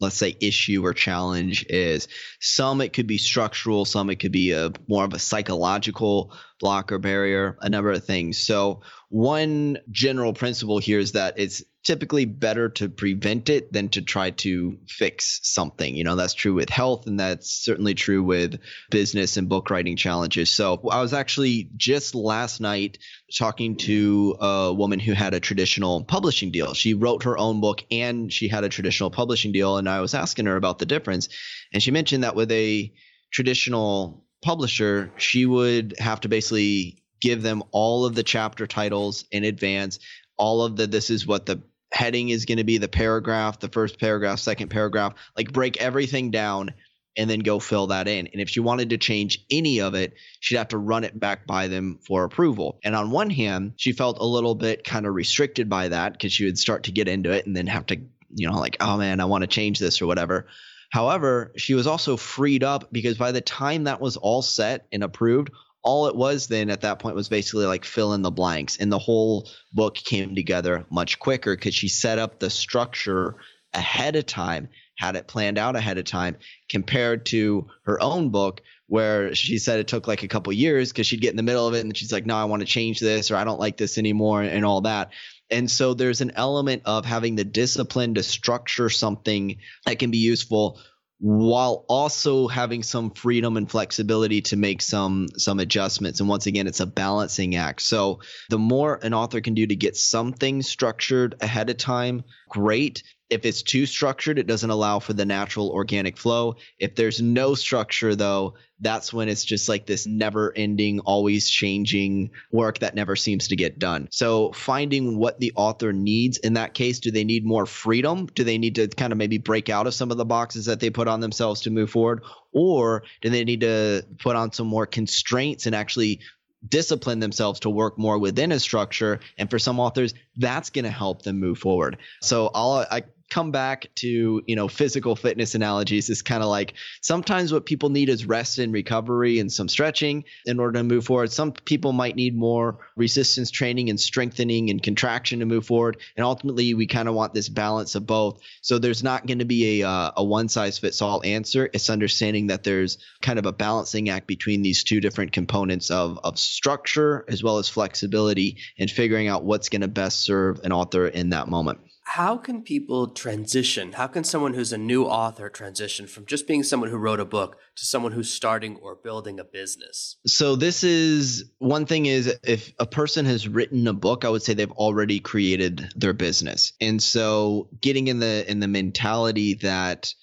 let's 0.00 0.16
say 0.16 0.36
issue 0.40 0.84
or 0.84 0.92
challenge 0.92 1.64
is 1.68 2.08
some 2.40 2.80
it 2.80 2.92
could 2.92 3.06
be 3.06 3.16
structural 3.16 3.84
some 3.84 4.10
it 4.10 4.16
could 4.16 4.32
be 4.32 4.50
a 4.50 4.72
more 4.88 5.04
of 5.04 5.14
a 5.14 5.18
psychological 5.18 6.34
block 6.60 6.90
or 6.90 6.98
barrier 6.98 7.56
a 7.60 7.68
number 7.68 7.92
of 7.92 8.04
things 8.04 8.38
so 8.38 8.82
one 9.08 9.78
general 9.90 10.32
principle 10.32 10.78
here 10.78 10.98
is 10.98 11.12
that 11.12 11.38
it's 11.38 11.62
typically 11.84 12.24
better 12.24 12.70
to 12.70 12.88
prevent 12.88 13.50
it 13.50 13.70
than 13.70 13.90
to 13.90 14.00
try 14.00 14.30
to 14.30 14.78
fix 14.88 15.38
something. 15.42 15.94
You 15.94 16.02
know, 16.02 16.16
that's 16.16 16.32
true 16.32 16.54
with 16.54 16.70
health 16.70 17.06
and 17.06 17.20
that's 17.20 17.50
certainly 17.50 17.94
true 17.94 18.22
with 18.22 18.58
business 18.90 19.36
and 19.36 19.50
book 19.50 19.68
writing 19.68 19.96
challenges. 19.96 20.50
So 20.50 20.80
I 20.90 21.02
was 21.02 21.12
actually 21.12 21.68
just 21.76 22.14
last 22.14 22.60
night 22.60 22.98
talking 23.36 23.76
to 23.76 24.36
a 24.40 24.72
woman 24.72 24.98
who 24.98 25.12
had 25.12 25.34
a 25.34 25.40
traditional 25.40 26.04
publishing 26.04 26.50
deal. 26.50 26.72
She 26.72 26.94
wrote 26.94 27.24
her 27.24 27.36
own 27.36 27.60
book 27.60 27.84
and 27.90 28.32
she 28.32 28.48
had 28.48 28.64
a 28.64 28.70
traditional 28.70 29.10
publishing 29.10 29.52
deal. 29.52 29.76
And 29.76 29.88
I 29.88 30.00
was 30.00 30.14
asking 30.14 30.46
her 30.46 30.56
about 30.56 30.78
the 30.78 30.86
difference. 30.86 31.28
And 31.72 31.82
she 31.82 31.90
mentioned 31.90 32.24
that 32.24 32.34
with 32.34 32.50
a 32.50 32.92
traditional 33.30 34.24
publisher, 34.42 35.12
she 35.18 35.44
would 35.44 35.94
have 35.98 36.20
to 36.22 36.28
basically 36.28 37.02
give 37.20 37.42
them 37.42 37.62
all 37.72 38.06
of 38.06 38.14
the 38.14 38.22
chapter 38.22 38.66
titles 38.66 39.24
in 39.30 39.44
advance 39.44 39.98
all 40.36 40.62
of 40.62 40.76
the 40.76 40.86
this 40.86 41.10
is 41.10 41.26
what 41.26 41.46
the 41.46 41.62
heading 41.94 42.28
is 42.28 42.44
going 42.44 42.58
to 42.58 42.64
be 42.64 42.78
the 42.78 42.88
paragraph, 42.88 43.60
the 43.60 43.68
first 43.68 44.00
paragraph, 44.00 44.40
second 44.40 44.68
paragraph, 44.68 45.14
like 45.36 45.52
break 45.52 45.76
everything 45.78 46.30
down 46.30 46.74
and 47.16 47.30
then 47.30 47.38
go 47.38 47.60
fill 47.60 47.86
that 47.88 48.08
in. 48.08 48.26
And 48.26 48.40
if 48.40 48.50
she 48.50 48.58
wanted 48.58 48.90
to 48.90 48.98
change 48.98 49.44
any 49.48 49.80
of 49.80 49.94
it, 49.94 50.14
she'd 50.40 50.56
have 50.56 50.68
to 50.68 50.78
run 50.78 51.04
it 51.04 51.18
back 51.18 51.46
by 51.46 51.68
them 51.68 52.00
for 52.04 52.24
approval. 52.24 52.80
And 52.82 52.96
on 52.96 53.12
one 53.12 53.30
hand, 53.30 53.74
she 53.76 53.92
felt 53.92 54.18
a 54.18 54.24
little 54.24 54.56
bit 54.56 54.82
kind 54.82 55.06
of 55.06 55.14
restricted 55.14 55.68
by 55.68 55.88
that 55.88 56.12
because 56.12 56.32
she 56.32 56.44
would 56.44 56.58
start 56.58 56.84
to 56.84 56.92
get 56.92 57.06
into 57.06 57.30
it 57.30 57.46
and 57.46 57.56
then 57.56 57.68
have 57.68 57.86
to, 57.86 57.96
you 58.34 58.48
know, 58.48 58.58
like, 58.58 58.76
oh 58.80 58.96
man, 58.96 59.20
I 59.20 59.26
want 59.26 59.42
to 59.42 59.48
change 59.48 59.78
this 59.78 60.02
or 60.02 60.06
whatever. 60.06 60.48
However, 60.90 61.52
she 61.56 61.74
was 61.74 61.86
also 61.86 62.16
freed 62.16 62.64
up 62.64 62.92
because 62.92 63.16
by 63.16 63.30
the 63.30 63.40
time 63.40 63.84
that 63.84 64.00
was 64.00 64.16
all 64.16 64.42
set 64.42 64.86
and 64.92 65.04
approved, 65.04 65.50
all 65.84 66.08
it 66.08 66.16
was 66.16 66.46
then 66.46 66.70
at 66.70 66.80
that 66.80 66.98
point 66.98 67.14
was 67.14 67.28
basically 67.28 67.66
like 67.66 67.84
fill 67.84 68.14
in 68.14 68.22
the 68.22 68.30
blanks. 68.30 68.78
And 68.78 68.90
the 68.90 68.98
whole 68.98 69.48
book 69.72 69.94
came 69.94 70.34
together 70.34 70.86
much 70.90 71.18
quicker 71.18 71.54
because 71.54 71.74
she 71.74 71.88
set 71.88 72.18
up 72.18 72.40
the 72.40 72.50
structure 72.50 73.36
ahead 73.72 74.16
of 74.16 74.26
time 74.26 74.68
had 74.96 75.16
it 75.16 75.26
planned 75.26 75.58
out 75.58 75.76
ahead 75.76 75.98
of 75.98 76.04
time 76.04 76.36
compared 76.70 77.26
to 77.26 77.66
her 77.82 78.00
own 78.00 78.30
book 78.30 78.62
where 78.86 79.34
she 79.34 79.58
said 79.58 79.80
it 79.80 79.88
took 79.88 80.06
like 80.06 80.22
a 80.22 80.28
couple 80.28 80.52
years 80.52 80.92
because 80.92 81.06
she'd 81.06 81.20
get 81.20 81.30
in 81.30 81.36
the 81.36 81.42
middle 81.42 81.66
of 81.66 81.74
it 81.74 81.84
and 81.84 81.96
she's 81.96 82.12
like 82.12 82.26
no 82.26 82.36
i 82.36 82.44
want 82.44 82.60
to 82.60 82.66
change 82.66 83.00
this 83.00 83.30
or 83.30 83.36
i 83.36 83.42
don't 83.42 83.58
like 83.58 83.76
this 83.76 83.98
anymore 83.98 84.42
and 84.42 84.64
all 84.64 84.82
that. 84.82 85.10
And 85.50 85.70
so 85.70 85.94
there's 85.94 86.20
an 86.20 86.32
element 86.36 86.82
of 86.84 87.04
having 87.04 87.36
the 87.36 87.44
discipline 87.44 88.14
to 88.14 88.22
structure 88.22 88.88
something 88.88 89.58
that 89.84 89.98
can 89.98 90.10
be 90.10 90.18
useful 90.18 90.80
while 91.26 91.86
also 91.88 92.48
having 92.48 92.82
some 92.82 93.10
freedom 93.10 93.56
and 93.56 93.70
flexibility 93.70 94.42
to 94.42 94.58
make 94.58 94.82
some 94.82 95.26
some 95.38 95.58
adjustments. 95.58 96.20
And 96.20 96.28
once 96.28 96.46
again 96.46 96.66
it's 96.66 96.80
a 96.80 96.86
balancing 96.86 97.56
act. 97.56 97.80
So 97.80 98.20
the 98.50 98.58
more 98.58 99.00
an 99.02 99.14
author 99.14 99.40
can 99.40 99.54
do 99.54 99.66
to 99.66 99.74
get 99.74 99.96
something 99.96 100.60
structured 100.60 101.36
ahead 101.40 101.70
of 101.70 101.78
time 101.78 102.24
great 102.54 103.02
if 103.34 103.44
it's 103.44 103.62
too 103.62 103.84
structured, 103.84 104.38
it 104.38 104.46
doesn't 104.46 104.70
allow 104.70 105.00
for 105.00 105.12
the 105.12 105.24
natural 105.24 105.70
organic 105.70 106.16
flow. 106.16 106.54
If 106.78 106.94
there's 106.94 107.20
no 107.20 107.56
structure, 107.56 108.14
though, 108.14 108.54
that's 108.80 109.12
when 109.12 109.28
it's 109.28 109.44
just 109.44 109.68
like 109.68 109.86
this 109.86 110.06
never 110.06 110.52
ending, 110.54 111.00
always 111.00 111.48
changing 111.48 112.30
work 112.52 112.78
that 112.78 112.94
never 112.94 113.16
seems 113.16 113.48
to 113.48 113.56
get 113.56 113.78
done. 113.78 114.08
So, 114.12 114.52
finding 114.52 115.18
what 115.18 115.40
the 115.40 115.52
author 115.56 115.92
needs 115.92 116.38
in 116.38 116.54
that 116.54 116.74
case, 116.74 117.00
do 117.00 117.10
they 117.10 117.24
need 117.24 117.44
more 117.44 117.66
freedom? 117.66 118.26
Do 118.26 118.44
they 118.44 118.58
need 118.58 118.76
to 118.76 118.86
kind 118.86 119.12
of 119.12 119.18
maybe 119.18 119.38
break 119.38 119.68
out 119.68 119.88
of 119.88 119.94
some 119.94 120.10
of 120.10 120.16
the 120.16 120.24
boxes 120.24 120.66
that 120.66 120.78
they 120.78 120.90
put 120.90 121.08
on 121.08 121.20
themselves 121.20 121.62
to 121.62 121.70
move 121.70 121.90
forward? 121.90 122.22
Or 122.52 123.02
do 123.20 123.30
they 123.30 123.44
need 123.44 123.62
to 123.62 124.04
put 124.20 124.36
on 124.36 124.52
some 124.52 124.68
more 124.68 124.86
constraints 124.86 125.66
and 125.66 125.74
actually 125.74 126.20
discipline 126.68 127.20
themselves 127.20 127.60
to 127.60 127.70
work 127.70 127.98
more 127.98 128.18
within 128.18 128.52
a 128.52 128.60
structure. 128.60 129.20
And 129.38 129.50
for 129.50 129.58
some 129.58 129.80
authors 129.80 130.14
that's 130.36 130.70
going 130.70 130.84
to 130.84 130.90
help 130.90 131.22
them 131.22 131.38
move 131.38 131.58
forward. 131.58 131.98
So 132.20 132.50
I'll, 132.54 132.86
i 132.90 133.02
come 133.30 133.50
back 133.50 133.88
to 133.96 134.42
you 134.46 134.56
know 134.56 134.68
physical 134.68 135.16
fitness 135.16 135.54
analogies 135.54 136.10
is 136.10 136.22
kind 136.22 136.42
of 136.42 136.48
like 136.48 136.74
sometimes 137.00 137.52
what 137.52 137.66
people 137.66 137.88
need 137.88 138.08
is 138.08 138.26
rest 138.26 138.58
and 138.58 138.72
recovery 138.72 139.38
and 139.38 139.52
some 139.52 139.68
stretching 139.68 140.24
in 140.46 140.60
order 140.60 140.78
to 140.78 140.84
move 140.84 141.04
forward. 141.04 141.32
Some 141.32 141.52
people 141.52 141.92
might 141.92 142.16
need 142.16 142.36
more 142.36 142.78
resistance 142.96 143.50
training 143.50 143.90
and 143.90 143.98
strengthening 143.98 144.70
and 144.70 144.82
contraction 144.82 145.40
to 145.40 145.46
move 145.46 145.66
forward 145.66 145.96
and 146.16 146.24
ultimately 146.24 146.74
we 146.74 146.86
kind 146.86 147.08
of 147.08 147.14
want 147.14 147.34
this 147.34 147.48
balance 147.48 147.94
of 147.94 148.06
both. 148.06 148.40
So 148.60 148.78
there's 148.78 149.02
not 149.02 149.26
going 149.26 149.40
to 149.40 149.44
be 149.44 149.80
a, 149.80 149.88
uh, 149.88 150.12
a 150.16 150.24
one 150.24 150.48
size 150.48 150.78
fits 150.78 151.02
all 151.02 151.22
answer. 151.24 151.68
It's 151.72 151.90
understanding 151.90 152.48
that 152.48 152.64
there's 152.64 152.98
kind 153.22 153.38
of 153.38 153.46
a 153.46 153.52
balancing 153.52 154.10
act 154.10 154.26
between 154.26 154.62
these 154.62 154.84
two 154.84 155.00
different 155.00 155.32
components 155.32 155.90
of 155.90 156.18
of 156.22 156.38
structure 156.38 157.24
as 157.28 157.42
well 157.42 157.58
as 157.58 157.68
flexibility 157.68 158.58
and 158.78 158.90
figuring 158.90 159.28
out 159.28 159.44
what's 159.44 159.68
going 159.68 159.82
to 159.82 159.88
best 159.88 160.20
serve 160.20 160.60
an 160.64 160.72
author 160.72 161.06
in 161.06 161.30
that 161.30 161.48
moment 161.48 161.80
how 162.04 162.36
can 162.36 162.62
people 162.62 163.08
transition? 163.08 163.92
How 163.92 164.06
can 164.06 164.24
someone 164.24 164.54
who's 164.54 164.72
a 164.72 164.78
new 164.78 165.04
author 165.04 165.48
transition 165.48 166.06
from 166.06 166.26
just 166.26 166.46
being 166.46 166.62
someone 166.62 166.90
who 166.90 166.96
wrote 166.96 167.18
a 167.18 167.24
book 167.24 167.58
to 167.76 167.84
someone 167.84 168.12
who's 168.12 168.32
starting 168.32 168.76
or 168.76 168.94
building 168.94 169.40
a 169.40 169.44
business? 169.44 170.16
So 170.26 170.54
this 170.54 170.84
is 170.84 171.50
one 171.58 171.86
thing 171.86 172.06
is 172.06 172.32
if 172.44 172.72
a 172.78 172.86
person 172.86 173.24
has 173.24 173.48
written 173.48 173.88
a 173.88 173.94
book, 173.94 174.24
I 174.24 174.28
would 174.28 174.42
say 174.42 174.54
they've 174.54 174.70
already 174.70 175.18
created 175.18 175.88
their 175.96 176.12
business. 176.12 176.74
And 176.80 177.02
so 177.02 177.68
getting 177.80 178.08
in 178.08 178.20
the 178.20 178.48
in 178.48 178.60
the 178.60 178.68
mentality 178.68 179.54
that 179.54 180.14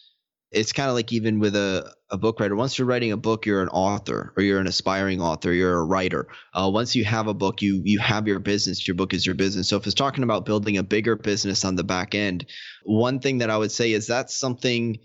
it's 0.51 0.73
kind 0.73 0.89
of 0.89 0.95
like 0.95 1.13
even 1.13 1.39
with 1.39 1.55
a, 1.55 1.93
a 2.09 2.17
book 2.17 2.39
writer 2.39 2.55
once 2.55 2.77
you're 2.77 2.87
writing 2.87 3.11
a 3.11 3.17
book 3.17 3.45
you're 3.45 3.61
an 3.61 3.69
author 3.69 4.33
or 4.35 4.43
you're 4.43 4.59
an 4.59 4.67
aspiring 4.67 5.21
author 5.21 5.53
you're 5.53 5.77
a 5.77 5.83
writer 5.83 6.27
uh, 6.53 6.69
once 6.71 6.95
you 6.95 7.05
have 7.05 7.27
a 7.27 7.33
book 7.33 7.61
you 7.61 7.81
you 7.85 7.99
have 7.99 8.27
your 8.27 8.39
business 8.39 8.87
your 8.87 8.95
book 8.95 9.13
is 9.13 9.25
your 9.25 9.35
business 9.35 9.69
so 9.69 9.77
if 9.77 9.85
it's 9.85 9.95
talking 9.95 10.23
about 10.23 10.45
building 10.45 10.77
a 10.77 10.83
bigger 10.83 11.15
business 11.15 11.63
on 11.63 11.75
the 11.75 11.83
back 11.83 12.13
end 12.13 12.45
one 12.83 13.19
thing 13.19 13.39
that 13.39 13.49
i 13.49 13.57
would 13.57 13.71
say 13.71 13.91
is 13.91 14.07
that's 14.07 14.35
something 14.35 14.99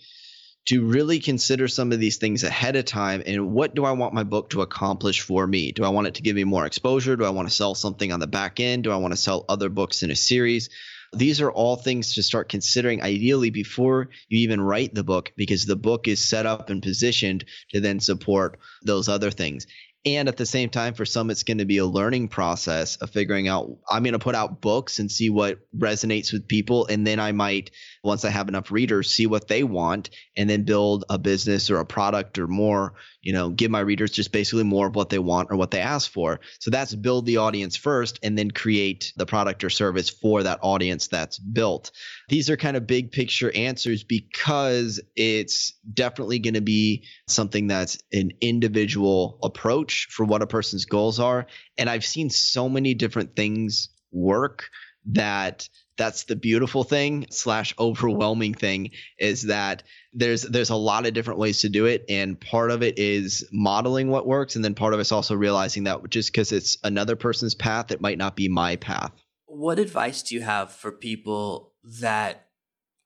to 0.66 0.84
really 0.84 1.20
consider 1.20 1.68
some 1.68 1.92
of 1.92 2.00
these 2.00 2.16
things 2.16 2.42
ahead 2.42 2.74
of 2.74 2.84
time 2.84 3.22
and 3.24 3.52
what 3.52 3.74
do 3.74 3.84
I 3.84 3.92
want 3.92 4.14
my 4.14 4.24
book 4.24 4.50
to 4.50 4.62
accomplish 4.62 5.20
for 5.20 5.46
me? 5.46 5.70
Do 5.70 5.84
I 5.84 5.90
want 5.90 6.08
it 6.08 6.16
to 6.16 6.22
give 6.22 6.34
me 6.34 6.42
more 6.42 6.66
exposure? 6.66 7.14
Do 7.14 7.24
I 7.24 7.30
want 7.30 7.48
to 7.48 7.54
sell 7.54 7.76
something 7.76 8.12
on 8.12 8.18
the 8.18 8.26
back 8.26 8.58
end? 8.58 8.82
Do 8.82 8.90
I 8.90 8.96
want 8.96 9.12
to 9.12 9.16
sell 9.16 9.44
other 9.48 9.68
books 9.68 10.02
in 10.02 10.10
a 10.10 10.16
series? 10.16 10.68
These 11.16 11.40
are 11.40 11.50
all 11.50 11.76
things 11.76 12.14
to 12.14 12.22
start 12.22 12.48
considering 12.48 13.02
ideally 13.02 13.50
before 13.50 14.10
you 14.28 14.40
even 14.40 14.60
write 14.60 14.94
the 14.94 15.04
book 15.04 15.32
because 15.36 15.64
the 15.64 15.76
book 15.76 16.08
is 16.08 16.20
set 16.20 16.46
up 16.46 16.70
and 16.70 16.82
positioned 16.82 17.44
to 17.72 17.80
then 17.80 18.00
support 18.00 18.58
those 18.82 19.08
other 19.08 19.30
things. 19.30 19.66
And 20.06 20.28
at 20.28 20.36
the 20.36 20.46
same 20.46 20.68
time, 20.68 20.94
for 20.94 21.04
some, 21.04 21.30
it's 21.30 21.42
going 21.42 21.58
to 21.58 21.64
be 21.64 21.78
a 21.78 21.84
learning 21.84 22.28
process 22.28 22.94
of 22.94 23.10
figuring 23.10 23.48
out 23.48 23.76
I'm 23.90 24.04
going 24.04 24.12
to 24.12 24.20
put 24.20 24.36
out 24.36 24.60
books 24.60 25.00
and 25.00 25.10
see 25.10 25.30
what 25.30 25.58
resonates 25.76 26.32
with 26.32 26.46
people. 26.46 26.86
And 26.86 27.04
then 27.04 27.18
I 27.18 27.32
might, 27.32 27.72
once 28.04 28.24
I 28.24 28.30
have 28.30 28.48
enough 28.48 28.70
readers, 28.70 29.10
see 29.10 29.26
what 29.26 29.48
they 29.48 29.64
want 29.64 30.10
and 30.36 30.48
then 30.48 30.62
build 30.62 31.04
a 31.10 31.18
business 31.18 31.70
or 31.70 31.80
a 31.80 31.84
product 31.84 32.38
or 32.38 32.46
more, 32.46 32.94
you 33.26 33.32
know, 33.32 33.50
give 33.50 33.72
my 33.72 33.80
readers 33.80 34.12
just 34.12 34.30
basically 34.30 34.62
more 34.62 34.86
of 34.86 34.94
what 34.94 35.08
they 35.08 35.18
want 35.18 35.50
or 35.50 35.56
what 35.56 35.72
they 35.72 35.80
ask 35.80 36.08
for. 36.08 36.38
So 36.60 36.70
that's 36.70 36.94
build 36.94 37.26
the 37.26 37.38
audience 37.38 37.74
first 37.74 38.20
and 38.22 38.38
then 38.38 38.52
create 38.52 39.12
the 39.16 39.26
product 39.26 39.64
or 39.64 39.68
service 39.68 40.08
for 40.08 40.44
that 40.44 40.60
audience 40.62 41.08
that's 41.08 41.36
built. 41.36 41.90
These 42.28 42.50
are 42.50 42.56
kind 42.56 42.76
of 42.76 42.86
big 42.86 43.10
picture 43.10 43.50
answers 43.52 44.04
because 44.04 45.00
it's 45.16 45.72
definitely 45.92 46.38
going 46.38 46.54
to 46.54 46.60
be 46.60 47.02
something 47.26 47.66
that's 47.66 47.98
an 48.12 48.30
individual 48.40 49.40
approach 49.42 50.06
for 50.08 50.24
what 50.24 50.42
a 50.42 50.46
person's 50.46 50.84
goals 50.84 51.18
are. 51.18 51.48
And 51.76 51.90
I've 51.90 52.04
seen 52.04 52.30
so 52.30 52.68
many 52.68 52.94
different 52.94 53.34
things 53.34 53.88
work 54.12 54.70
that 55.12 55.68
that's 55.96 56.24
the 56.24 56.36
beautiful 56.36 56.84
thing 56.84 57.26
slash 57.30 57.74
overwhelming 57.78 58.54
thing 58.54 58.90
is 59.18 59.44
that 59.44 59.82
there's 60.12 60.42
there's 60.42 60.70
a 60.70 60.76
lot 60.76 61.06
of 61.06 61.14
different 61.14 61.38
ways 61.38 61.60
to 61.60 61.68
do 61.68 61.86
it. 61.86 62.04
And 62.08 62.38
part 62.38 62.70
of 62.70 62.82
it 62.82 62.98
is 62.98 63.46
modeling 63.52 64.10
what 64.10 64.26
works. 64.26 64.56
And 64.56 64.64
then 64.64 64.74
part 64.74 64.94
of 64.94 65.00
it's 65.00 65.12
also 65.12 65.34
realizing 65.34 65.84
that 65.84 66.08
just 66.10 66.32
because 66.32 66.52
it's 66.52 66.76
another 66.84 67.16
person's 67.16 67.54
path 67.54 67.90
it 67.90 68.00
might 68.00 68.18
not 68.18 68.36
be 68.36 68.48
my 68.48 68.76
path. 68.76 69.12
What 69.46 69.78
advice 69.78 70.22
do 70.22 70.34
you 70.34 70.42
have 70.42 70.70
for 70.72 70.92
people 70.92 71.72
that 72.00 72.48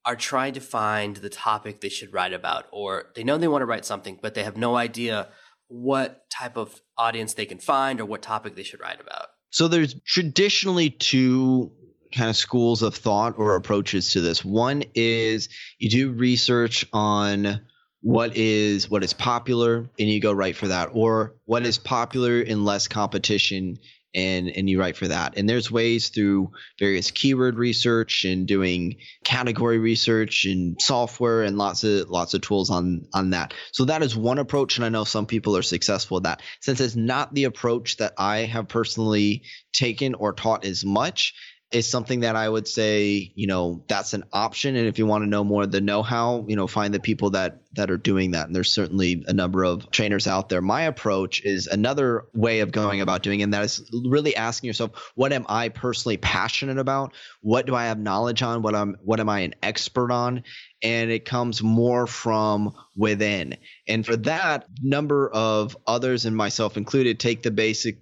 are 0.03 0.15
trying 0.15 0.53
to 0.53 0.59
find 0.59 1.15
the 1.17 1.29
topic 1.29 1.79
they 1.79 1.89
should 1.89 2.11
write 2.11 2.33
about? 2.33 2.65
Or 2.71 3.11
they 3.15 3.23
know 3.23 3.37
they 3.37 3.47
want 3.47 3.61
to 3.61 3.67
write 3.67 3.85
something 3.85 4.19
but 4.21 4.33
they 4.33 4.43
have 4.43 4.57
no 4.57 4.75
idea 4.75 5.29
what 5.67 6.29
type 6.29 6.57
of 6.57 6.81
audience 6.97 7.33
they 7.33 7.45
can 7.45 7.57
find 7.57 8.01
or 8.01 8.05
what 8.05 8.21
topic 8.21 8.55
they 8.55 8.63
should 8.63 8.81
write 8.81 8.99
about? 8.99 9.27
So 9.51 9.67
there's 9.69 9.95
traditionally 10.05 10.89
two 10.89 11.71
kind 12.11 12.29
of 12.29 12.35
schools 12.35 12.81
of 12.81 12.95
thought 12.95 13.35
or 13.37 13.55
approaches 13.55 14.13
to 14.13 14.21
this. 14.21 14.43
One 14.43 14.83
is 14.95 15.49
you 15.79 15.89
do 15.89 16.11
research 16.11 16.85
on 16.93 17.61
what 18.01 18.35
is 18.35 18.89
what 18.89 19.03
is 19.03 19.13
popular 19.13 19.89
and 19.99 20.09
you 20.09 20.19
go 20.19 20.31
right 20.31 20.55
for 20.55 20.69
that 20.69 20.89
or 20.93 21.35
what 21.45 21.65
is 21.65 21.77
popular 21.77 22.41
in 22.41 22.65
less 22.65 22.87
competition 22.87 23.77
and 24.13 24.49
and 24.49 24.69
you 24.69 24.79
write 24.79 24.97
for 24.97 25.07
that. 25.07 25.37
And 25.37 25.47
there's 25.47 25.71
ways 25.71 26.09
through 26.09 26.51
various 26.79 27.11
keyword 27.11 27.55
research 27.55 28.25
and 28.25 28.47
doing 28.47 28.97
category 29.23 29.77
research 29.77 30.45
and 30.45 30.81
software 30.81 31.43
and 31.43 31.57
lots 31.57 31.83
of 31.83 32.09
lots 32.09 32.33
of 32.33 32.41
tools 32.41 32.69
on 32.69 33.07
on 33.13 33.29
that. 33.31 33.53
So 33.71 33.85
that 33.85 34.03
is 34.03 34.15
one 34.15 34.39
approach 34.39 34.77
and 34.77 34.85
i 34.85 34.89
know 34.89 35.03
some 35.03 35.25
people 35.25 35.55
are 35.55 35.61
successful 35.61 36.15
with 36.15 36.23
that. 36.23 36.41
Since 36.59 36.81
it's 36.81 36.95
not 36.95 37.33
the 37.33 37.45
approach 37.45 37.97
that 37.97 38.13
i 38.17 38.39
have 38.39 38.67
personally 38.67 39.43
taken 39.71 40.15
or 40.15 40.33
taught 40.33 40.65
as 40.65 40.83
much 40.83 41.33
is 41.71 41.89
something 41.89 42.19
that 42.19 42.35
I 42.35 42.49
would 42.49 42.67
say, 42.67 43.31
you 43.33 43.47
know, 43.47 43.83
that's 43.87 44.13
an 44.13 44.25
option. 44.33 44.75
And 44.75 44.87
if 44.87 44.99
you 44.99 45.05
want 45.05 45.23
to 45.23 45.29
know 45.29 45.43
more 45.43 45.63
of 45.63 45.71
the 45.71 45.79
know-how, 45.79 46.45
you 46.47 46.57
know, 46.57 46.67
find 46.67 46.93
the 46.93 46.99
people 46.99 47.29
that 47.31 47.61
that 47.73 47.89
are 47.89 47.97
doing 47.97 48.31
that. 48.31 48.47
And 48.47 48.55
there's 48.55 48.71
certainly 48.71 49.23
a 49.27 49.33
number 49.33 49.63
of 49.63 49.89
trainers 49.91 50.27
out 50.27 50.49
there. 50.49 50.61
My 50.61 50.81
approach 50.81 51.41
is 51.45 51.67
another 51.67 52.25
way 52.33 52.59
of 52.59 52.73
going 52.73 52.99
about 52.99 53.23
doing, 53.23 53.39
it, 53.39 53.43
and 53.43 53.53
that 53.53 53.63
is 53.63 53.89
really 53.93 54.35
asking 54.35 54.67
yourself, 54.67 55.11
what 55.15 55.31
am 55.31 55.45
I 55.47 55.69
personally 55.69 56.17
passionate 56.17 56.77
about? 56.77 57.13
What 57.39 57.65
do 57.65 57.73
I 57.73 57.85
have 57.85 57.97
knowledge 57.97 58.41
on? 58.41 58.61
What 58.61 58.75
I'm 58.75 58.97
what 59.03 59.21
am 59.21 59.29
I 59.29 59.39
an 59.39 59.55
expert 59.63 60.11
on? 60.11 60.43
And 60.83 61.09
it 61.09 61.23
comes 61.23 61.63
more 61.63 62.05
from 62.05 62.73
within. 62.97 63.55
And 63.87 64.05
for 64.05 64.17
that, 64.17 64.65
number 64.81 65.29
of 65.29 65.77
others 65.87 66.25
and 66.25 66.35
myself 66.35 66.75
included 66.75 67.19
take 67.19 67.43
the 67.43 67.51
basic 67.51 67.99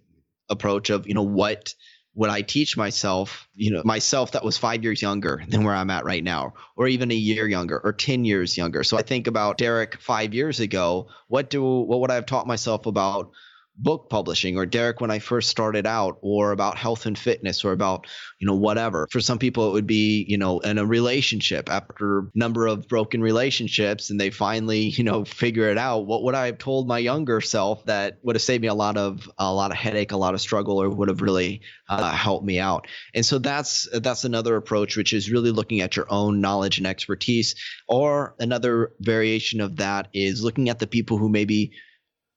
approach 0.50 0.90
of, 0.90 1.08
you 1.08 1.14
know, 1.14 1.22
what 1.22 1.76
would 2.20 2.30
I 2.30 2.42
teach 2.42 2.76
myself, 2.76 3.48
you 3.56 3.72
know, 3.72 3.82
myself 3.86 4.34
that 4.34 4.44
was 4.44 4.58
five 4.58 4.84
years 4.84 5.02
younger 5.02 5.42
than 5.48 5.64
where 5.64 5.74
I'm 5.74 5.90
at 5.90 6.04
right 6.04 6.22
now, 6.22 6.54
or 6.76 6.90
even 6.90 7.12
a 7.12 7.16
year 7.16 7.48
younger, 7.48 7.80
or 7.82 7.94
10 7.94 8.26
years 8.26 8.58
younger. 8.58 8.84
So 8.84 8.98
I 8.98 9.04
think 9.04 9.28
about 9.28 9.58
Derek 9.58 10.02
five 10.02 10.34
years 10.34 10.60
ago. 10.60 11.08
What 11.30 11.50
do, 11.50 11.64
what 11.64 12.02
would 12.02 12.12
I 12.12 12.16
have 12.16 12.26
taught 12.26 12.46
myself 12.46 12.88
about 12.88 13.32
book 13.81 14.09
publishing 14.09 14.57
or 14.57 14.65
Derek 14.65 15.00
when 15.00 15.09
I 15.09 15.19
first 15.19 15.50
started 15.50 15.88
out 15.88 16.17
or 16.21 16.51
about 16.51 16.77
health 16.77 17.05
and 17.05 17.17
fitness 17.17 17.63
or 17.63 17.71
about, 17.71 18.07
you 18.38 18.45
know, 18.45 18.55
whatever. 18.55 19.07
For 19.09 19.21
some 19.21 19.39
people 19.39 19.69
it 19.69 19.74
would 19.74 19.88
be, 19.88 20.25
you 20.27 20.38
know, 20.38 20.59
in 20.59 20.77
a 20.77 20.86
relationship 20.86 21.69
after 21.69 22.29
number 22.36 22.67
of 22.67 22.88
broken 22.88 23.21
relationships 23.21 24.09
and 24.09 24.19
they 24.19 24.29
finally, 24.29 24.89
you 24.89 25.03
know, 25.03 25.24
figure 25.24 25.69
it 25.69 25.77
out. 25.77 26.05
What 26.05 26.24
would 26.24 26.36
I 26.36 26.48
have 26.48 26.57
told 26.57 26.88
my 26.88 27.00
younger 27.00 27.39
self 27.41 27.86
that 27.86 28.19
would 28.21 28.36
have 28.36 28.43
saved 28.43 28.62
me 28.62 28.67
a 28.67 28.74
lot 28.74 28.98
of 28.98 29.29
a 29.38 29.53
lot 29.53 29.71
of 29.71 29.77
headache, 29.77 30.12
a 30.12 30.17
lot 30.17 30.33
of 30.33 30.41
struggle 30.41 30.81
or 30.81 30.89
would 30.89 31.09
have 31.09 31.21
really 31.21 31.62
uh, 31.88 32.12
helped 32.12 32.45
me 32.45 32.59
out. 32.59 32.88
And 33.13 33.25
so 33.25 33.39
that's 33.39 33.88
that's 33.93 34.25
another 34.25 34.57
approach 34.57 34.98
which 34.98 35.13
is 35.13 35.31
really 35.31 35.51
looking 35.51 35.81
at 35.81 35.95
your 35.95 36.07
own 36.09 36.41
knowledge 36.41 36.77
and 36.77 36.88
expertise 36.88 37.55
or 37.88 38.36
another 38.39 38.91
variation 39.00 39.62
of 39.62 39.77
that 39.77 40.09
is 40.13 40.43
looking 40.43 40.69
at 40.69 40.79
the 40.79 40.88
people 40.88 41.17
who 41.17 41.29
maybe 41.29 41.71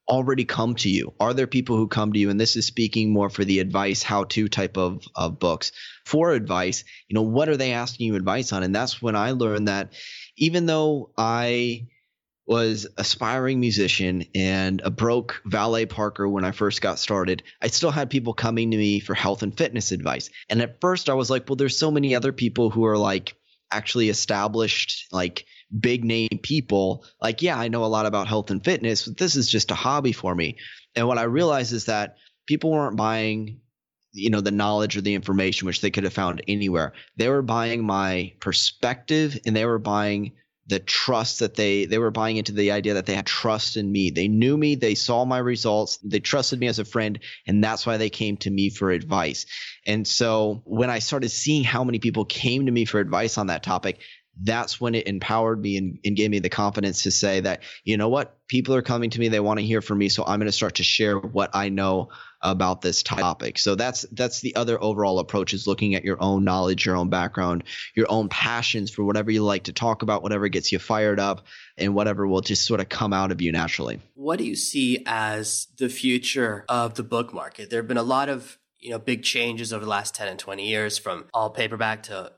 already 0.09 0.45
come 0.45 0.75
to 0.77 0.91
you? 0.91 1.15
Are 1.21 1.35
there 1.35 1.47
people 1.47 1.77
who 1.77 1.89
come 1.89 2.13
to 2.13 2.19
you? 2.19 2.31
And 2.31 2.41
this 2.41 2.57
is 2.57 2.67
speaking 2.67 3.13
more 3.13 3.31
for 3.31 3.45
the 3.45 3.61
advice, 3.61 4.03
how 4.03 4.25
to 4.25 4.49
type 4.49 4.77
of, 4.77 5.03
of 5.15 5.39
books. 5.39 5.73
For 6.05 6.33
advice, 6.33 6.85
you 7.09 7.15
know, 7.15 7.23
what 7.23 7.49
are 7.49 7.57
they 7.57 7.73
asking 7.73 8.07
you 8.07 8.17
advice 8.17 8.53
on? 8.53 8.63
And 8.63 8.75
that's 8.75 9.01
when 9.01 9.17
I 9.17 9.33
learned 9.33 9.69
that 9.69 9.93
even 10.37 10.67
though 10.67 11.11
I 11.17 11.87
was 12.47 12.87
aspiring 12.97 13.61
musician 13.61 14.25
and 14.35 14.81
a 14.81 14.91
broke 14.91 15.41
valet 15.47 15.87
parker 15.87 16.29
when 16.29 16.45
I 16.45 16.51
first 16.51 16.83
got 16.83 16.99
started, 16.99 17.43
I 17.61 17.69
still 17.69 17.93
had 17.93 18.11
people 18.11 18.35
coming 18.35 18.73
to 18.73 18.77
me 18.77 19.01
for 19.01 19.15
health 19.15 19.43
and 19.43 19.57
fitness 19.57 19.93
advice. 19.93 20.29
And 20.51 20.61
at 20.61 20.81
first 20.81 21.09
I 21.09 21.15
was 21.15 21.31
like, 21.31 21.49
well, 21.49 21.57
there's 21.57 21.79
so 21.79 21.91
many 21.91 22.15
other 22.15 22.33
people 22.33 22.71
who 22.71 22.85
are 22.87 22.99
like 22.99 23.37
actually 23.71 24.09
established, 24.09 25.07
like 25.13 25.47
big 25.79 26.05
name 26.05 26.41
people, 26.43 27.05
like, 27.21 27.43
yeah, 27.43 27.59
I 27.59 27.69
know 27.69 27.85
a 27.85 27.87
lot 27.87 28.07
about 28.07 28.29
health 28.29 28.51
and 28.51 28.65
fitness, 28.65 29.07
but 29.07 29.17
this 29.17 29.37
is 29.37 29.49
just 29.49 29.71
a 29.71 29.75
hobby 29.75 30.13
for 30.13 30.35
me. 30.35 30.57
And 30.95 31.09
what 31.09 31.19
I 31.19 31.25
realized 31.25 31.73
is 31.73 31.87
that 31.87 32.17
people 32.47 32.71
weren't 32.71 32.97
buying 32.97 33.61
you 34.13 34.31
know 34.31 34.41
the 34.41 34.51
knowledge 34.51 34.97
or 34.97 35.01
the 35.01 35.15
information 35.15 35.67
which 35.67 35.81
they 35.81 35.91
could 35.91 36.05
have 36.05 36.13
found 36.13 36.43
anywhere. 36.47 36.93
They 37.17 37.29
were 37.29 37.43
buying 37.43 37.85
my 37.85 38.35
perspective 38.41 39.39
and 39.47 39.57
they 39.57 39.65
were 39.65 39.79
buying 39.79 40.33
the 40.67 40.79
trust 40.79 41.41
that 41.41 41.55
they 41.55 41.87
they 41.87 41.99
were 41.99 42.11
buying 42.11 42.37
into 42.37 42.53
the 42.53 42.71
idea 42.71 42.95
that 42.95 43.07
they 43.07 43.15
had 43.15 43.27
trust 43.27 43.77
in 43.77 43.91
me. 43.91 44.11
They 44.11 44.29
knew 44.29 44.57
me 44.57 44.75
they 44.75 44.95
saw 44.95 45.25
my 45.25 45.39
results 45.39 45.99
they 46.05 46.21
trusted 46.21 46.61
me 46.61 46.67
as 46.67 46.79
a 46.79 46.85
friend 46.85 47.19
and 47.47 47.65
that's 47.65 47.87
why 47.87 47.97
they 47.97 48.11
came 48.11 48.37
to 48.39 48.51
me 48.51 48.71
for 48.71 48.91
advice. 48.91 49.47
And 49.87 50.07
so 50.07 50.63
when 50.65 50.91
i 50.91 50.99
started 51.01 51.31
seeing 51.31 51.65
how 51.65 51.83
many 51.83 51.99
people 51.99 52.25
came 52.25 52.67
to 52.67 52.73
me 52.73 52.85
for 52.85 53.01
advice 53.01 53.39
on 53.39 53.49
that 53.49 53.63
topic 53.63 53.99
that's 54.41 54.81
when 54.81 54.95
it 54.95 55.07
empowered 55.07 55.61
me 55.61 55.77
and, 55.77 55.99
and, 56.05 56.17
gave 56.17 56.31
me 56.31 56.39
the 56.39 56.49
confidence 56.49 57.03
to 57.03 57.11
say 57.11 57.41
that, 57.41 57.63
you 57.85 57.97
know 57.97 58.09
what, 58.09 58.39
people 58.49 58.75
are 58.75 58.83
coming 58.83 59.11
to 59.11 59.21
me, 59.21 59.29
they 59.29 59.41
want 59.41 59.61
to 59.61 59.67
hear 59.67 59.83
from 59.83 59.99
me, 59.99 60.09
so 60.09 60.25
I'm 60.25 60.39
going 60.39 60.47
to 60.47 60.53
start 60.53 60.77
to 60.77 60.83
share 60.83 61.19
what 61.19 61.51
I 61.55 61.69
know 61.69 62.09
about 62.41 62.81
this 62.81 63.03
topic. 63.03 63.59
So 63.59 63.75
that's 63.75 64.03
that's 64.13 64.41
the 64.41 64.57
other 64.57 64.83
overall 64.83 65.19
approach 65.19 65.55
is 65.55 65.67
looking 65.67 65.95
at 65.95 66.05
your 66.05 66.21
own 66.21 66.45
knowledge, 66.45 66.87
your 66.87 66.97
own 66.97 67.09
background, 67.09 67.65
your 67.95 68.07
own 68.11 68.29
passions 68.29 68.91
for 68.91 69.05
whatever 69.05 69.31
you 69.31 69.45
like 69.45 69.65
to 69.65 69.73
talk 69.73 70.03
about, 70.03 70.23
whatever 70.23 70.49
gets 70.49 70.73
you 70.73 70.79
fired 70.79 71.21
up, 71.21 71.47
and 71.77 71.95
whatever 71.95 72.27
will 72.27 72.41
just 72.41 72.67
sort 72.67 72.81
of 72.81 72.89
come 72.89 73.13
out 73.13 73.33
of 73.33 73.41
you 73.41 73.53
naturally. 73.53 74.01
What 74.15 74.39
do 74.39 74.45
you 74.45 74.57
see 74.57 75.03
as 75.07 75.69
the 75.79 75.89
future 75.89 76.65
of 76.69 76.95
the 76.95 77.05
book 77.05 77.33
market? 77.33 77.71
There 77.71 77.81
have 77.81 77.89
been 77.89 77.97
a 77.97 78.03
lot 78.03 78.29
of 78.29 78.59
you 78.79 78.91
know 78.91 78.99
big 78.99 79.23
changes 79.23 79.73
over 79.73 79.85
the 79.85 79.91
last 79.91 80.15
10 80.15 80.29
and 80.29 80.39
20 80.39 80.67
years 80.67 80.99
from 80.99 81.27
all 81.33 81.51
paperback 81.51 82.03
to 82.05 82.33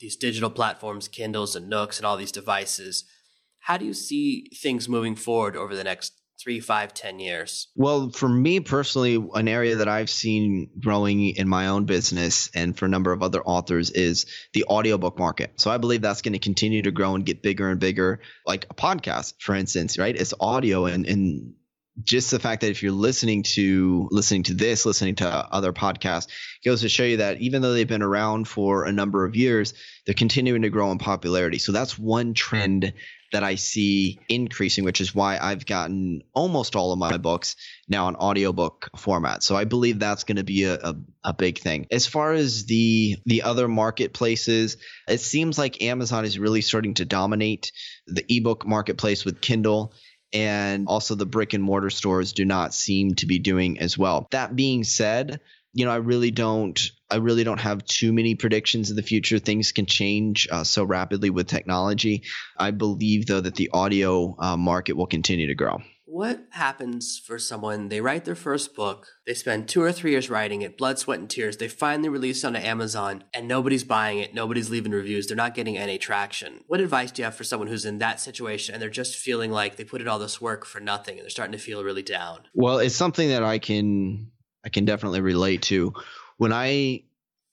these 0.00 0.16
digital 0.16 0.50
platforms, 0.50 1.08
Kindles 1.08 1.56
and 1.56 1.68
Nooks 1.68 1.98
and 1.98 2.06
all 2.06 2.16
these 2.16 2.32
devices. 2.32 3.04
How 3.60 3.76
do 3.76 3.84
you 3.84 3.94
see 3.94 4.50
things 4.54 4.88
moving 4.88 5.16
forward 5.16 5.56
over 5.56 5.74
the 5.74 5.84
next 5.84 6.14
three, 6.40 6.60
five, 6.60 6.94
ten 6.94 7.18
years? 7.18 7.68
Well, 7.74 8.10
for 8.10 8.28
me 8.28 8.60
personally, 8.60 9.16
an 9.34 9.48
area 9.48 9.76
that 9.76 9.88
I've 9.88 10.08
seen 10.08 10.70
growing 10.80 11.30
in 11.30 11.48
my 11.48 11.66
own 11.68 11.84
business 11.84 12.50
and 12.54 12.78
for 12.78 12.84
a 12.84 12.88
number 12.88 13.12
of 13.12 13.22
other 13.22 13.42
authors 13.42 13.90
is 13.90 14.26
the 14.52 14.64
audiobook 14.64 15.18
market. 15.18 15.60
So 15.60 15.70
I 15.70 15.78
believe 15.78 16.00
that's 16.00 16.22
going 16.22 16.34
to 16.34 16.38
continue 16.38 16.82
to 16.82 16.92
grow 16.92 17.14
and 17.14 17.26
get 17.26 17.42
bigger 17.42 17.68
and 17.68 17.80
bigger, 17.80 18.20
like 18.46 18.66
a 18.70 18.74
podcast, 18.74 19.34
for 19.40 19.54
instance, 19.54 19.98
right? 19.98 20.14
It's 20.14 20.32
audio 20.38 20.86
and, 20.86 21.06
and 21.06 21.54
just 22.02 22.30
the 22.30 22.38
fact 22.38 22.60
that 22.60 22.70
if 22.70 22.82
you're 22.82 22.92
listening 22.92 23.42
to 23.42 24.08
listening 24.10 24.44
to 24.44 24.54
this, 24.54 24.86
listening 24.86 25.16
to 25.16 25.28
other 25.28 25.72
podcasts, 25.72 26.28
goes 26.64 26.82
to 26.82 26.88
show 26.88 27.04
you 27.04 27.18
that 27.18 27.40
even 27.40 27.62
though 27.62 27.72
they've 27.72 27.88
been 27.88 28.02
around 28.02 28.46
for 28.46 28.84
a 28.84 28.92
number 28.92 29.24
of 29.24 29.36
years, 29.36 29.74
they're 30.06 30.14
continuing 30.14 30.62
to 30.62 30.70
grow 30.70 30.90
in 30.92 30.98
popularity. 30.98 31.58
So 31.58 31.72
that's 31.72 31.98
one 31.98 32.34
trend 32.34 32.92
that 33.32 33.44
I 33.44 33.56
see 33.56 34.18
increasing, 34.28 34.84
which 34.84 35.00
is 35.00 35.14
why 35.14 35.38
I've 35.38 35.66
gotten 35.66 36.22
almost 36.32 36.76
all 36.76 36.92
of 36.92 36.98
my 36.98 37.18
books 37.18 37.56
now 37.86 38.08
in 38.08 38.16
audiobook 38.16 38.88
format. 38.96 39.42
So 39.42 39.54
I 39.54 39.64
believe 39.64 39.98
that's 39.98 40.24
going 40.24 40.36
to 40.36 40.44
be 40.44 40.64
a, 40.64 40.74
a, 40.74 40.96
a, 41.24 41.34
big 41.34 41.58
thing. 41.58 41.86
As 41.90 42.06
far 42.06 42.32
as 42.32 42.64
the 42.64 43.16
the 43.26 43.42
other 43.42 43.68
marketplaces, 43.68 44.78
it 45.06 45.20
seems 45.20 45.58
like 45.58 45.82
Amazon 45.82 46.24
is 46.24 46.38
really 46.38 46.62
starting 46.62 46.94
to 46.94 47.04
dominate 47.04 47.70
the 48.06 48.24
ebook 48.28 48.66
marketplace 48.66 49.26
with 49.26 49.42
Kindle 49.42 49.92
and 50.32 50.86
also 50.86 51.14
the 51.14 51.26
brick 51.26 51.54
and 51.54 51.62
mortar 51.62 51.90
stores 51.90 52.32
do 52.32 52.44
not 52.44 52.74
seem 52.74 53.14
to 53.16 53.26
be 53.26 53.38
doing 53.38 53.78
as 53.80 53.96
well. 53.96 54.28
That 54.30 54.54
being 54.54 54.84
said, 54.84 55.40
you 55.72 55.84
know, 55.84 55.90
I 55.90 55.96
really 55.96 56.30
don't 56.30 56.78
I 57.10 57.16
really 57.16 57.44
don't 57.44 57.60
have 57.60 57.84
too 57.84 58.12
many 58.12 58.34
predictions 58.34 58.90
of 58.90 58.96
the 58.96 59.02
future. 59.02 59.38
Things 59.38 59.72
can 59.72 59.86
change 59.86 60.46
uh, 60.50 60.64
so 60.64 60.84
rapidly 60.84 61.30
with 61.30 61.46
technology. 61.46 62.24
I 62.56 62.70
believe 62.70 63.26
though 63.26 63.40
that 63.40 63.54
the 63.54 63.70
audio 63.72 64.36
uh, 64.38 64.56
market 64.56 64.96
will 64.96 65.06
continue 65.06 65.46
to 65.46 65.54
grow. 65.54 65.78
What 66.10 66.46
happens 66.52 67.18
for 67.18 67.38
someone? 67.38 67.90
They 67.90 68.00
write 68.00 68.24
their 68.24 68.34
first 68.34 68.74
book, 68.74 69.08
they 69.26 69.34
spend 69.34 69.68
two 69.68 69.82
or 69.82 69.92
three 69.92 70.12
years 70.12 70.30
writing 70.30 70.62
it, 70.62 70.78
blood, 70.78 70.98
sweat, 70.98 71.18
and 71.18 71.28
tears. 71.28 71.58
They 71.58 71.68
finally 71.68 72.08
release 72.08 72.42
it 72.42 72.46
onto 72.46 72.60
Amazon, 72.60 73.24
and 73.34 73.46
nobody's 73.46 73.84
buying 73.84 74.18
it, 74.18 74.32
nobody's 74.32 74.70
leaving 74.70 74.92
reviews, 74.92 75.26
they're 75.26 75.36
not 75.36 75.54
getting 75.54 75.76
any 75.76 75.98
traction. 75.98 76.64
What 76.66 76.80
advice 76.80 77.10
do 77.10 77.20
you 77.20 77.24
have 77.24 77.34
for 77.34 77.44
someone 77.44 77.68
who's 77.68 77.84
in 77.84 77.98
that 77.98 78.20
situation 78.20 78.74
and 78.74 78.80
they're 78.80 78.88
just 78.88 79.16
feeling 79.16 79.50
like 79.50 79.76
they 79.76 79.84
put 79.84 80.00
in 80.00 80.08
all 80.08 80.18
this 80.18 80.40
work 80.40 80.64
for 80.64 80.80
nothing 80.80 81.18
and 81.18 81.24
they're 81.24 81.30
starting 81.30 81.52
to 81.52 81.58
feel 81.58 81.84
really 81.84 82.02
down? 82.02 82.40
Well, 82.54 82.78
it's 82.78 82.96
something 82.96 83.28
that 83.28 83.42
I 83.42 83.58
can 83.58 84.30
I 84.64 84.70
can 84.70 84.86
definitely 84.86 85.20
relate 85.20 85.60
to. 85.62 85.92
When 86.38 86.54
I 86.54 87.02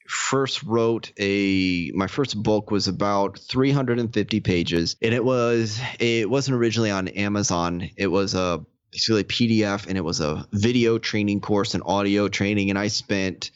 first 0.08 0.64
wrote 0.64 1.12
a 1.18 1.92
my 1.96 2.08
first 2.08 2.42
book 2.42 2.72
was 2.72 2.88
about 2.88 3.40
350 3.40 4.40
pages 4.42 4.96
and 5.02 5.14
it 5.14 5.24
was 5.24 5.80
it 6.00 6.30
wasn't 6.30 6.58
originally 6.58 6.92
on 6.92 7.08
Amazon. 7.08 7.90
It 7.98 8.08
was 8.08 8.36
a 8.36 8.64
basically 8.92 9.22
a 9.22 9.26
PDF 9.26 9.88
and 9.88 9.98
it 9.98 10.04
was 10.04 10.22
a 10.22 10.48
video 10.52 10.98
training 10.98 11.42
course 11.42 11.74
and 11.74 11.84
audio 11.86 12.28
training 12.28 12.70
and 12.70 12.80
I 12.80 12.88
spent 12.88 13.52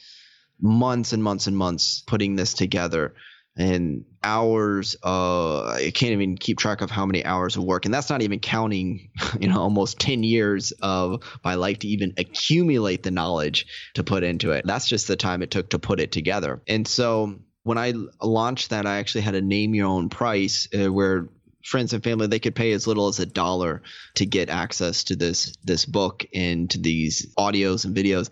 months 0.60 1.14
and 1.14 1.24
months 1.24 1.48
and 1.48 1.56
months 1.56 2.04
putting 2.06 2.36
this 2.36 2.54
together. 2.54 3.14
And 3.56 4.06
hours 4.24 4.96
uh 5.04 5.66
i 5.68 5.92
can't 5.94 6.12
even 6.12 6.38
keep 6.38 6.58
track 6.58 6.82
of 6.82 6.92
how 6.92 7.06
many 7.06 7.24
hours 7.24 7.56
of 7.56 7.64
work 7.64 7.86
and 7.86 7.94
that's 7.94 8.10
not 8.10 8.22
even 8.22 8.40
counting 8.40 9.10
you 9.40 9.48
know 9.48 9.60
almost 9.60 10.00
10 10.00 10.24
years 10.24 10.72
of 10.82 11.24
my 11.44 11.56
life 11.56 11.80
to 11.80 11.88
even 11.88 12.14
accumulate 12.18 13.04
the 13.04 13.12
knowledge 13.12 13.66
to 13.94 14.04
put 14.04 14.24
into 14.24 14.52
it. 14.52 14.66
That's 14.66 14.88
just 14.88 15.08
the 15.08 15.16
time 15.16 15.42
it 15.42 15.52
took 15.52 15.70
to 15.72 15.80
put 15.80 16.00
it 16.00 16.12
together. 16.12 16.62
And 16.68 16.88
so 16.88 17.40
when 17.64 17.78
i 17.78 17.94
launched 18.22 18.70
that 18.70 18.86
i 18.86 18.98
actually 18.98 19.22
had 19.22 19.36
a 19.36 19.42
name 19.42 19.76
your 19.76 19.86
own 19.86 20.08
price 20.10 20.68
uh, 20.74 20.92
where 20.92 21.28
friends 21.64 21.94
and 21.94 22.04
family 22.04 22.26
they 22.26 22.40
could 22.40 22.56
pay 22.56 22.72
as 22.72 22.88
little 22.88 23.10
as 23.10 23.20
a 23.20 23.26
dollar 23.26 23.82
to 24.16 24.26
get 24.26 24.50
access 24.50 25.04
to 25.04 25.16
this 25.16 25.54
this 25.64 25.86
book 25.86 26.26
and 26.34 26.70
to 26.70 26.80
these 26.80 27.28
audios 27.38 27.84
and 27.84 27.96
videos 27.96 28.30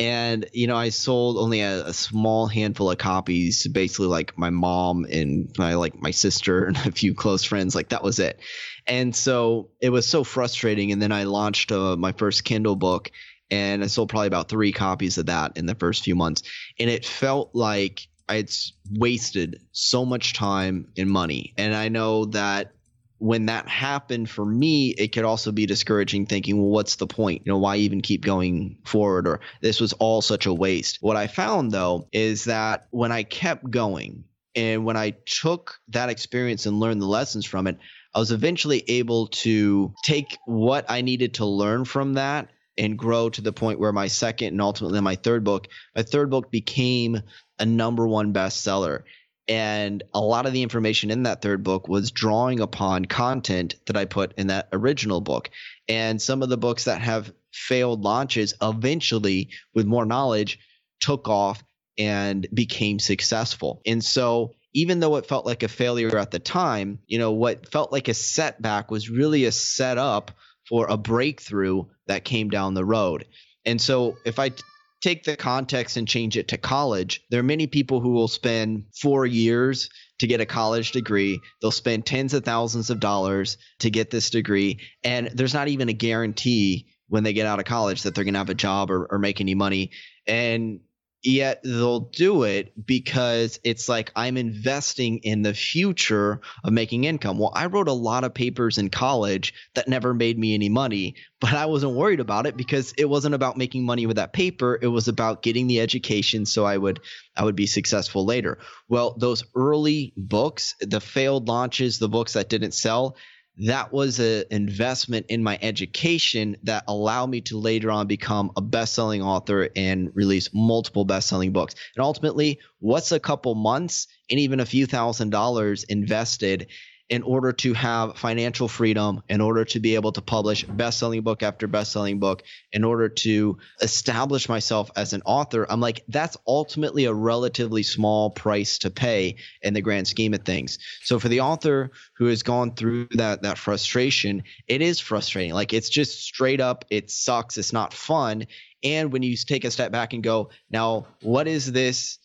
and 0.00 0.46
you 0.54 0.66
know 0.66 0.76
i 0.76 0.88
sold 0.88 1.36
only 1.36 1.60
a, 1.60 1.84
a, 1.86 1.92
small 1.92 2.46
handful 2.46 2.90
of 2.90 2.96
copies 2.96 3.62
to 3.62 3.68
basically 3.68 4.06
like 4.06 4.36
my 4.38 4.48
mom 4.48 5.04
and 5.12 5.54
my 5.58 5.74
like 5.74 6.00
my 6.00 6.10
sister 6.10 6.64
and 6.64 6.76
a 6.78 6.92
few 6.92 7.14
close 7.14 7.44
friends. 7.44 7.74
Like 7.74 7.90
that 7.90 8.02
was 8.02 8.18
it. 8.18 8.40
And 8.86 9.14
so 9.14 9.70
it 9.80 9.90
was 9.90 10.06
so 10.06 10.24
frustrating. 10.24 10.92
And 10.92 11.00
then 11.00 11.12
i 11.12 11.24
launched 11.24 11.70
uh, 11.72 11.96
my 11.96 12.12
first 12.12 12.44
kindle 12.44 12.76
book 12.76 13.10
and 13.50 13.82
i 13.82 13.86
sold 13.86 14.08
probably 14.08 14.28
about 14.28 14.48
three 14.48 14.72
copies 14.72 15.18
of 15.18 15.26
that 15.26 15.56
in 15.56 15.66
the 15.66 15.74
first 15.74 16.04
few 16.04 16.14
months. 16.14 16.42
And 16.78 16.88
it 16.88 17.04
felt 17.04 17.50
like 17.54 18.06
i'd 18.28 18.50
wasted 18.90 19.60
so 19.72 20.04
much 20.04 20.32
time 20.34 20.88
and 20.96 21.10
money. 21.10 21.52
And 21.58 21.74
i 21.74 21.88
know 21.88 22.26
that 22.26 22.72
when 23.20 23.46
that 23.46 23.68
happened 23.68 24.30
for 24.30 24.44
me, 24.44 24.88
it 24.88 25.12
could 25.12 25.24
also 25.24 25.52
be 25.52 25.66
discouraging 25.66 26.24
thinking, 26.24 26.56
well, 26.56 26.70
what's 26.70 26.96
the 26.96 27.06
point? 27.06 27.42
You 27.44 27.52
know, 27.52 27.58
why 27.58 27.76
even 27.76 28.00
keep 28.00 28.24
going 28.24 28.78
forward? 28.84 29.28
Or 29.28 29.40
this 29.60 29.78
was 29.78 29.92
all 29.94 30.22
such 30.22 30.46
a 30.46 30.54
waste. 30.54 30.98
What 31.02 31.16
I 31.16 31.26
found 31.26 31.70
though 31.70 32.08
is 32.12 32.44
that 32.44 32.86
when 32.90 33.12
I 33.12 33.22
kept 33.22 33.70
going 33.70 34.24
and 34.56 34.86
when 34.86 34.96
I 34.96 35.14
took 35.26 35.78
that 35.88 36.08
experience 36.08 36.64
and 36.64 36.80
learned 36.80 37.02
the 37.02 37.06
lessons 37.06 37.44
from 37.44 37.66
it, 37.66 37.78
I 38.14 38.18
was 38.18 38.32
eventually 38.32 38.82
able 38.88 39.28
to 39.28 39.94
take 40.02 40.38
what 40.46 40.86
I 40.88 41.02
needed 41.02 41.34
to 41.34 41.44
learn 41.44 41.84
from 41.84 42.14
that 42.14 42.48
and 42.78 42.98
grow 42.98 43.28
to 43.28 43.42
the 43.42 43.52
point 43.52 43.78
where 43.78 43.92
my 43.92 44.06
second 44.06 44.48
and 44.48 44.62
ultimately 44.62 45.00
my 45.00 45.16
third 45.16 45.44
book, 45.44 45.68
my 45.94 46.02
third 46.02 46.30
book 46.30 46.50
became 46.50 47.20
a 47.58 47.66
number 47.66 48.08
one 48.08 48.32
bestseller. 48.32 49.02
And 49.50 50.04
a 50.14 50.20
lot 50.20 50.46
of 50.46 50.52
the 50.52 50.62
information 50.62 51.10
in 51.10 51.24
that 51.24 51.42
third 51.42 51.64
book 51.64 51.88
was 51.88 52.12
drawing 52.12 52.60
upon 52.60 53.06
content 53.06 53.74
that 53.86 53.96
I 53.96 54.04
put 54.04 54.32
in 54.38 54.46
that 54.46 54.68
original 54.72 55.20
book. 55.20 55.50
And 55.88 56.22
some 56.22 56.44
of 56.44 56.48
the 56.48 56.56
books 56.56 56.84
that 56.84 57.00
have 57.00 57.32
failed 57.52 58.02
launches 58.02 58.54
eventually, 58.62 59.50
with 59.74 59.86
more 59.86 60.06
knowledge, 60.06 60.60
took 61.00 61.28
off 61.28 61.64
and 61.98 62.46
became 62.54 63.00
successful. 63.00 63.82
And 63.84 64.04
so, 64.04 64.52
even 64.72 65.00
though 65.00 65.16
it 65.16 65.26
felt 65.26 65.46
like 65.46 65.64
a 65.64 65.68
failure 65.68 66.16
at 66.16 66.30
the 66.30 66.38
time, 66.38 67.00
you 67.08 67.18
know, 67.18 67.32
what 67.32 67.72
felt 67.72 67.90
like 67.90 68.06
a 68.06 68.14
setback 68.14 68.88
was 68.88 69.10
really 69.10 69.46
a 69.46 69.52
setup 69.52 70.30
for 70.68 70.86
a 70.88 70.96
breakthrough 70.96 71.86
that 72.06 72.24
came 72.24 72.50
down 72.50 72.74
the 72.74 72.84
road. 72.84 73.26
And 73.64 73.80
so, 73.80 74.16
if 74.24 74.38
I 74.38 74.52
take 75.00 75.24
the 75.24 75.36
context 75.36 75.96
and 75.96 76.06
change 76.06 76.36
it 76.36 76.48
to 76.48 76.58
college, 76.58 77.22
there 77.30 77.40
are 77.40 77.44
many 77.44 77.66
people 77.66 78.00
who 78.00 78.10
will 78.10 78.28
spend 78.28 78.84
four 78.94 79.26
years 79.26 79.88
to 80.18 80.26
get 80.26 80.40
a 80.40 80.46
college 80.46 80.92
degree. 80.92 81.40
They'll 81.60 81.70
spend 81.70 82.06
tens 82.06 82.34
of 82.34 82.44
thousands 82.44 82.90
of 82.90 83.00
dollars 83.00 83.56
to 83.80 83.90
get 83.90 84.10
this 84.10 84.30
degree. 84.30 84.80
And 85.02 85.28
there's 85.34 85.54
not 85.54 85.68
even 85.68 85.88
a 85.88 85.94
guarantee 85.94 86.86
when 87.08 87.24
they 87.24 87.32
get 87.32 87.46
out 87.46 87.58
of 87.58 87.64
college 87.64 88.02
that 88.02 88.14
they're 88.14 88.24
going 88.24 88.34
to 88.34 88.40
have 88.40 88.50
a 88.50 88.54
job 88.54 88.90
or, 88.90 89.06
or 89.10 89.18
make 89.18 89.40
any 89.40 89.54
money. 89.54 89.90
And 90.26 90.80
yet 91.22 91.62
they'll 91.62 92.00
do 92.00 92.44
it 92.44 92.72
because 92.86 93.60
it's 93.62 93.88
like 93.88 94.10
I'm 94.16 94.36
investing 94.36 95.18
in 95.18 95.42
the 95.42 95.54
future 95.54 96.40
of 96.64 96.72
making 96.72 97.04
income. 97.04 97.38
Well, 97.38 97.52
I 97.54 97.66
wrote 97.66 97.88
a 97.88 97.92
lot 97.92 98.24
of 98.24 98.34
papers 98.34 98.78
in 98.78 98.90
college 98.90 99.52
that 99.74 99.88
never 99.88 100.14
made 100.14 100.38
me 100.38 100.54
any 100.54 100.68
money, 100.68 101.16
but 101.40 101.52
I 101.52 101.66
wasn't 101.66 101.94
worried 101.94 102.20
about 102.20 102.46
it 102.46 102.56
because 102.56 102.92
it 102.96 103.08
wasn't 103.08 103.34
about 103.34 103.56
making 103.56 103.84
money 103.84 104.06
with 104.06 104.16
that 104.16 104.32
paper. 104.32 104.78
It 104.80 104.88
was 104.88 105.08
about 105.08 105.42
getting 105.42 105.66
the 105.66 105.80
education 105.80 106.46
so 106.46 106.64
I 106.64 106.76
would 106.76 107.00
I 107.36 107.44
would 107.44 107.56
be 107.56 107.66
successful 107.66 108.24
later. 108.24 108.58
Well, 108.88 109.16
those 109.18 109.44
early 109.54 110.12
books, 110.16 110.74
the 110.80 111.00
failed 111.00 111.48
launches, 111.48 111.98
the 111.98 112.08
books 112.08 112.32
that 112.34 112.48
didn't 112.48 112.72
sell, 112.72 113.16
that 113.60 113.92
was 113.92 114.18
an 114.18 114.44
investment 114.50 115.26
in 115.28 115.42
my 115.42 115.58
education 115.60 116.56
that 116.62 116.84
allowed 116.88 117.26
me 117.26 117.42
to 117.42 117.58
later 117.58 117.90
on 117.90 118.06
become 118.06 118.50
a 118.56 118.62
best-selling 118.62 119.22
author 119.22 119.68
and 119.76 120.10
release 120.14 120.48
multiple 120.54 121.04
best-selling 121.04 121.52
books. 121.52 121.74
And 121.94 122.02
ultimately, 122.02 122.58
what's 122.78 123.12
a 123.12 123.20
couple 123.20 123.54
months 123.54 124.06
and 124.30 124.40
even 124.40 124.60
a 124.60 124.66
few 124.66 124.86
thousand 124.86 125.30
dollars 125.30 125.84
invested 125.84 126.68
in 127.10 127.24
order 127.24 127.52
to 127.52 127.74
have 127.74 128.16
financial 128.16 128.68
freedom, 128.68 129.20
in 129.28 129.40
order 129.40 129.64
to 129.64 129.80
be 129.80 129.96
able 129.96 130.12
to 130.12 130.22
publish 130.22 130.62
best-selling 130.62 131.22
book 131.22 131.42
after 131.42 131.66
best-selling 131.66 132.20
book, 132.20 132.44
in 132.72 132.84
order 132.84 133.08
to 133.08 133.58
establish 133.82 134.48
myself 134.48 134.92
as 134.94 135.12
an 135.12 135.20
author, 135.26 135.66
I'm 135.68 135.80
like 135.80 136.04
that's 136.06 136.36
ultimately 136.46 137.06
a 137.06 137.12
relatively 137.12 137.82
small 137.82 138.30
price 138.30 138.78
to 138.78 138.90
pay 138.90 139.36
in 139.60 139.74
the 139.74 139.82
grand 139.82 140.06
scheme 140.06 140.34
of 140.34 140.44
things. 140.44 140.78
So 141.02 141.18
for 141.18 141.28
the 141.28 141.40
author 141.40 141.90
who 142.14 142.26
has 142.26 142.44
gone 142.44 142.76
through 142.76 143.08
that 143.16 143.42
that 143.42 143.58
frustration, 143.58 144.44
it 144.68 144.80
is 144.80 145.00
frustrating. 145.00 145.52
Like 145.52 145.74
it's 145.74 145.90
just 145.90 146.22
straight 146.22 146.60
up 146.60 146.84
it 146.90 147.10
sucks, 147.10 147.58
it's 147.58 147.72
not 147.72 147.92
fun. 147.92 148.46
And 148.84 149.12
when 149.12 149.24
you 149.24 149.36
take 149.36 149.64
a 149.64 149.70
step 149.72 149.90
back 149.90 150.12
and 150.12 150.22
go, 150.22 150.50
now 150.70 151.06
what 151.22 151.48
is 151.48 151.70
this 151.70 152.18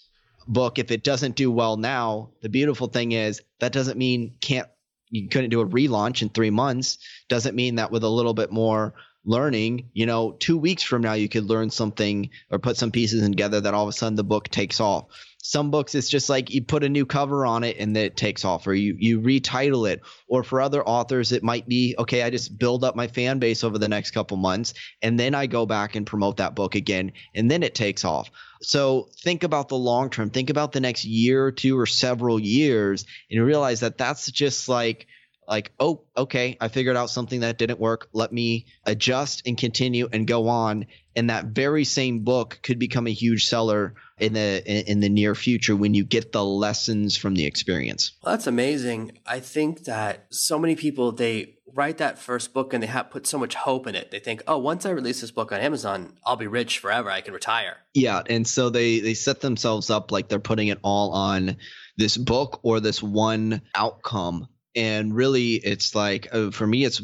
book 0.47 0.77
if 0.77 0.91
it 0.91 1.03
doesn't 1.03 1.35
do 1.35 1.51
well 1.51 1.75
now? 1.75 2.29
The 2.41 2.49
beautiful 2.49 2.87
thing 2.87 3.13
is 3.13 3.41
that 3.59 3.73
doesn't 3.73 3.97
mean 3.97 4.35
can't 4.41 4.67
you 5.15 5.29
couldn't 5.29 5.49
do 5.49 5.61
a 5.61 5.67
relaunch 5.67 6.21
in 6.21 6.29
three 6.29 6.49
months. 6.49 6.97
Doesn't 7.29 7.55
mean 7.55 7.75
that 7.75 7.91
with 7.91 8.03
a 8.03 8.09
little 8.09 8.33
bit 8.33 8.51
more 8.51 8.93
learning, 9.23 9.89
you 9.93 10.05
know, 10.05 10.33
two 10.33 10.57
weeks 10.57 10.83
from 10.83 11.01
now 11.01 11.13
you 11.13 11.27
could 11.27 11.45
learn 11.45 11.69
something 11.69 12.29
or 12.51 12.59
put 12.59 12.77
some 12.77 12.91
pieces 12.91 13.27
together 13.27 13.61
that 13.61 13.73
all 13.73 13.83
of 13.83 13.89
a 13.89 13.93
sudden 13.93 14.15
the 14.15 14.23
book 14.23 14.49
takes 14.49 14.79
off. 14.79 15.05
Some 15.47 15.69
books 15.69 15.93
it's 15.93 16.09
just 16.09 16.27
like 16.27 16.49
you 16.49 16.63
put 16.63 16.83
a 16.83 16.89
new 16.89 17.05
cover 17.05 17.45
on 17.45 17.63
it 17.63 17.77
and 17.77 17.95
it 17.95 18.17
takes 18.17 18.43
off, 18.43 18.65
or 18.65 18.73
you 18.73 18.95
you 18.97 19.21
retitle 19.21 19.87
it. 19.87 20.01
Or 20.27 20.43
for 20.43 20.59
other 20.59 20.83
authors, 20.83 21.31
it 21.31 21.43
might 21.43 21.67
be 21.67 21.93
okay. 21.99 22.23
I 22.23 22.31
just 22.31 22.57
build 22.57 22.83
up 22.83 22.95
my 22.95 23.05
fan 23.05 23.37
base 23.37 23.63
over 23.63 23.77
the 23.77 23.87
next 23.87 24.09
couple 24.09 24.37
months, 24.37 24.73
and 25.03 25.19
then 25.19 25.35
I 25.35 25.45
go 25.45 25.67
back 25.67 25.95
and 25.95 26.07
promote 26.07 26.37
that 26.37 26.55
book 26.55 26.73
again, 26.73 27.11
and 27.35 27.49
then 27.51 27.61
it 27.61 27.75
takes 27.75 28.03
off. 28.03 28.31
So 28.63 29.09
think 29.21 29.43
about 29.43 29.69
the 29.69 29.77
long 29.77 30.09
term. 30.09 30.31
Think 30.31 30.49
about 30.49 30.71
the 30.71 30.79
next 30.79 31.05
year 31.05 31.45
or 31.45 31.51
two 31.51 31.77
or 31.77 31.85
several 31.85 32.39
years, 32.39 33.05
and 33.29 33.39
realize 33.39 33.81
that 33.81 33.99
that's 33.99 34.31
just 34.31 34.67
like 34.67 35.05
like 35.47 35.73
oh 35.79 36.01
okay 36.17 36.57
i 36.59 36.67
figured 36.69 36.97
out 36.97 37.11
something 37.11 37.41
that 37.41 37.59
didn't 37.59 37.79
work 37.79 38.09
let 38.13 38.33
me 38.33 38.65
adjust 38.83 39.43
and 39.45 39.59
continue 39.59 40.09
and 40.11 40.25
go 40.25 40.47
on 40.47 40.87
and 41.15 41.29
that 41.29 41.45
very 41.45 41.83
same 41.83 42.21
book 42.21 42.59
could 42.63 42.79
become 42.79 43.05
a 43.05 43.11
huge 43.11 43.45
seller 43.45 43.93
in 44.17 44.33
the 44.33 44.89
in 44.89 45.01
the 45.01 45.09
near 45.09 45.35
future 45.35 45.75
when 45.75 45.93
you 45.93 46.03
get 46.03 46.31
the 46.31 46.43
lessons 46.43 47.17
from 47.17 47.35
the 47.35 47.45
experience. 47.45 48.13
Well, 48.23 48.33
that's 48.33 48.47
amazing. 48.47 49.17
I 49.25 49.39
think 49.39 49.85
that 49.85 50.27
so 50.29 50.57
many 50.57 50.75
people 50.75 51.11
they 51.11 51.55
write 51.73 51.97
that 51.97 52.17
first 52.17 52.53
book 52.53 52.73
and 52.73 52.81
they 52.81 52.87
have 52.87 53.09
put 53.09 53.27
so 53.27 53.37
much 53.37 53.55
hope 53.55 53.87
in 53.87 53.95
it. 53.95 54.11
They 54.11 54.19
think 54.19 54.43
oh 54.47 54.57
once 54.57 54.85
i 54.85 54.91
release 54.91 55.19
this 55.19 55.31
book 55.31 55.51
on 55.51 55.59
amazon 55.59 56.13
i'll 56.25 56.37
be 56.37 56.47
rich 56.47 56.79
forever. 56.79 57.09
I 57.09 57.21
can 57.21 57.33
retire. 57.33 57.75
Yeah 57.93 58.21
and 58.25 58.47
so 58.47 58.69
they 58.69 58.99
they 58.99 59.13
set 59.13 59.41
themselves 59.41 59.89
up 59.89 60.11
like 60.11 60.29
they're 60.29 60.39
putting 60.39 60.69
it 60.69 60.79
all 60.81 61.11
on 61.11 61.57
this 61.97 62.15
book 62.17 62.61
or 62.63 62.79
this 62.79 63.03
one 63.03 63.61
outcome. 63.73 64.47
And 64.75 65.13
really 65.13 65.53
it's 65.55 65.93
like 65.95 66.29
uh, 66.31 66.51
for 66.51 66.65
me 66.65 66.85
it's 66.85 67.01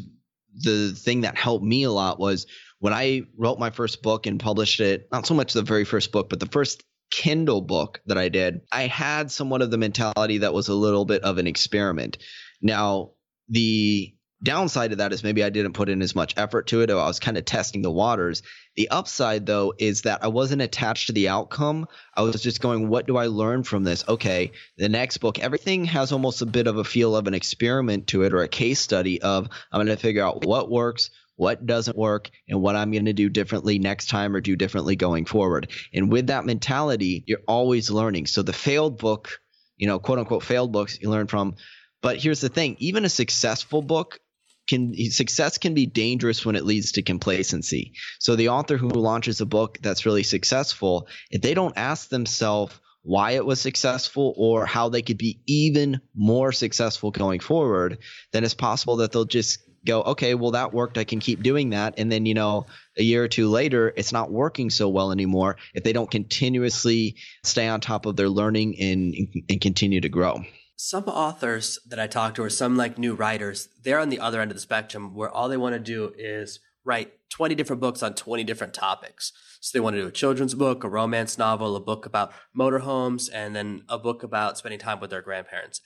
the 0.54 0.92
thing 0.92 1.22
that 1.22 1.36
helped 1.36 1.64
me 1.64 1.82
a 1.82 1.90
lot 1.90 2.18
was 2.18 2.46
when 2.78 2.92
i 2.92 3.22
wrote 3.38 3.58
my 3.58 3.70
first 3.70 4.02
book 4.02 4.26
and 4.26 4.38
published 4.38 4.80
it 4.80 5.08
not 5.10 5.26
so 5.26 5.32
much 5.32 5.54
the 5.54 5.62
very 5.62 5.84
first 5.84 6.12
book 6.12 6.28
but 6.28 6.40
the 6.40 6.46
first 6.46 6.82
kindle 7.12 7.60
book 7.60 8.00
that 8.06 8.18
i 8.18 8.28
did 8.28 8.62
i 8.72 8.88
had 8.88 9.30
somewhat 9.30 9.62
of 9.62 9.70
the 9.70 9.78
mentality 9.78 10.38
that 10.38 10.54
was 10.54 10.66
a 10.66 10.74
little 10.74 11.04
bit 11.04 11.22
of 11.22 11.38
an 11.38 11.46
experiment 11.46 12.18
now 12.60 13.10
the 13.48 14.12
downside 14.42 14.92
of 14.92 14.98
that 14.98 15.12
is 15.12 15.22
maybe 15.22 15.44
I 15.44 15.50
didn't 15.50 15.74
put 15.74 15.88
in 15.88 16.02
as 16.02 16.14
much 16.14 16.34
effort 16.36 16.66
to 16.68 16.80
it. 16.82 16.90
I 16.90 16.94
was 16.94 17.20
kind 17.20 17.38
of 17.38 17.44
testing 17.44 17.82
the 17.82 17.90
waters. 17.90 18.42
The 18.74 18.88
upside, 18.88 19.46
though, 19.46 19.72
is 19.78 20.02
that 20.02 20.24
I 20.24 20.28
wasn't 20.28 20.62
attached 20.62 21.06
to 21.06 21.12
the 21.12 21.28
outcome. 21.28 21.86
I 22.16 22.22
was 22.22 22.42
just 22.42 22.60
going, 22.60 22.88
what 22.88 23.06
do 23.06 23.16
I 23.16 23.26
learn 23.26 23.62
from 23.62 23.84
this? 23.84 24.04
Okay, 24.08 24.52
the 24.78 24.88
next 24.88 25.18
book, 25.18 25.38
everything 25.38 25.84
has 25.86 26.12
almost 26.12 26.42
a 26.42 26.46
bit 26.46 26.66
of 26.66 26.76
a 26.76 26.84
feel 26.84 27.14
of 27.14 27.26
an 27.26 27.34
experiment 27.34 28.08
to 28.08 28.22
it 28.22 28.32
or 28.32 28.42
a 28.42 28.48
case 28.48 28.80
study 28.80 29.22
of 29.22 29.48
I'm 29.70 29.78
going 29.78 29.96
to 29.96 29.96
figure 29.96 30.24
out 30.24 30.44
what 30.44 30.70
works, 30.70 31.10
what 31.36 31.66
doesn't 31.66 31.96
work, 31.96 32.30
and 32.48 32.60
what 32.60 32.76
I'm 32.76 32.92
going 32.92 33.06
to 33.06 33.12
do 33.12 33.28
differently 33.28 33.78
next 33.78 34.08
time 34.08 34.34
or 34.36 34.40
do 34.40 34.56
differently 34.56 34.96
going 34.96 35.24
forward. 35.24 35.70
And 35.92 36.10
with 36.10 36.28
that 36.28 36.44
mentality, 36.44 37.24
you're 37.26 37.40
always 37.48 37.90
learning. 37.90 38.26
So 38.26 38.42
the 38.42 38.52
failed 38.52 38.98
book, 38.98 39.40
you 39.76 39.86
know, 39.86 39.98
quote 39.98 40.18
unquote 40.18 40.44
failed 40.44 40.72
books, 40.72 40.98
you 41.00 41.10
learn 41.10 41.26
from. 41.26 41.56
But 42.02 42.18
here's 42.18 42.40
the 42.40 42.48
thing 42.48 42.76
even 42.78 43.04
a 43.04 43.08
successful 43.08 43.82
book 43.82 44.20
can 44.68 44.94
success 45.10 45.58
can 45.58 45.74
be 45.74 45.86
dangerous 45.86 46.44
when 46.46 46.56
it 46.56 46.64
leads 46.64 46.92
to 46.92 47.02
complacency. 47.02 47.94
So 48.18 48.36
the 48.36 48.50
author 48.50 48.76
who 48.76 48.88
launches 48.88 49.40
a 49.40 49.46
book 49.46 49.78
that's 49.82 50.06
really 50.06 50.22
successful, 50.22 51.08
if 51.30 51.42
they 51.42 51.54
don't 51.54 51.76
ask 51.76 52.08
themselves 52.08 52.78
why 53.02 53.32
it 53.32 53.44
was 53.44 53.60
successful 53.60 54.32
or 54.36 54.64
how 54.64 54.88
they 54.88 55.02
could 55.02 55.18
be 55.18 55.40
even 55.46 56.00
more 56.14 56.52
successful 56.52 57.10
going 57.10 57.40
forward, 57.40 57.98
then 58.32 58.44
it's 58.44 58.54
possible 58.54 58.96
that 58.96 59.10
they'll 59.10 59.24
just 59.24 59.58
go, 59.84 60.02
okay, 60.02 60.34
well 60.34 60.52
that 60.52 60.72
worked, 60.72 60.98
I 60.98 61.04
can 61.04 61.20
keep 61.20 61.42
doing 61.42 61.70
that, 61.70 61.94
and 61.98 62.10
then 62.10 62.26
you 62.26 62.34
know 62.34 62.66
a 62.98 63.02
year 63.02 63.24
or 63.24 63.28
two 63.28 63.48
later 63.48 63.92
it's 63.96 64.12
not 64.12 64.30
working 64.30 64.70
so 64.70 64.88
well 64.88 65.12
anymore 65.12 65.56
if 65.72 65.82
they 65.82 65.94
don't 65.94 66.10
continuously 66.10 67.16
stay 67.42 67.66
on 67.66 67.80
top 67.80 68.04
of 68.04 68.16
their 68.16 68.28
learning 68.28 68.78
and 68.78 69.14
and 69.48 69.60
continue 69.60 70.00
to 70.00 70.10
grow 70.10 70.42
some 70.82 71.04
authors 71.04 71.78
that 71.86 72.00
I 72.00 72.08
talk 72.08 72.34
to, 72.34 72.42
or 72.42 72.50
some 72.50 72.76
like 72.76 72.98
new 72.98 73.14
writers, 73.14 73.68
they're 73.84 74.00
on 74.00 74.08
the 74.08 74.18
other 74.18 74.40
end 74.40 74.50
of 74.50 74.56
the 74.56 74.60
spectrum 74.60 75.14
where 75.14 75.30
all 75.30 75.48
they 75.48 75.56
want 75.56 75.74
to 75.74 75.78
do 75.78 76.12
is 76.18 76.58
write 76.84 77.12
20 77.30 77.54
different 77.54 77.80
books 77.80 78.02
on 78.02 78.14
20 78.14 78.42
different 78.42 78.74
topics. 78.74 79.32
So 79.60 79.70
they 79.72 79.80
want 79.80 79.94
to 79.94 80.02
do 80.02 80.08
a 80.08 80.12
children's 80.12 80.54
book, 80.54 80.82
a 80.82 80.88
romance 80.88 81.38
novel, 81.38 81.76
a 81.76 81.80
book 81.80 82.04
about 82.04 82.32
motorhomes, 82.56 83.30
and 83.32 83.54
then 83.54 83.84
a 83.88 83.96
book 83.96 84.24
about 84.24 84.58
spending 84.58 84.80
time 84.80 84.98
with 84.98 85.10
their 85.10 85.22
grandparents. 85.22 85.80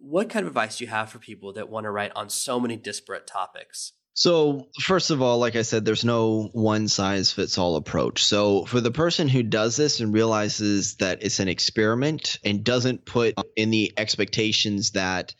What 0.00 0.30
kind 0.30 0.44
of 0.44 0.48
advice 0.48 0.78
do 0.78 0.84
you 0.84 0.90
have 0.90 1.10
for 1.10 1.18
people 1.18 1.52
that 1.52 1.68
want 1.68 1.84
to 1.84 1.90
write 1.90 2.12
on 2.16 2.30
so 2.30 2.58
many 2.58 2.76
disparate 2.76 3.26
topics? 3.26 3.92
So, 4.14 4.68
first 4.80 5.10
of 5.10 5.22
all, 5.22 5.38
like 5.38 5.56
I 5.56 5.62
said, 5.62 5.84
there's 5.84 6.04
no 6.04 6.48
one 6.52 6.88
size 6.88 7.32
fits 7.32 7.58
all 7.58 7.76
approach. 7.76 8.24
So, 8.24 8.64
for 8.64 8.80
the 8.80 8.90
person 8.90 9.28
who 9.28 9.42
does 9.42 9.76
this 9.76 10.00
and 10.00 10.12
realizes 10.12 10.96
that 10.96 11.22
it's 11.22 11.38
an 11.38 11.48
experiment 11.48 12.38
and 12.44 12.64
doesn't 12.64 13.04
put 13.04 13.34
in 13.56 13.70
the 13.70 13.92
expectations 13.96 14.92
that 14.92 15.34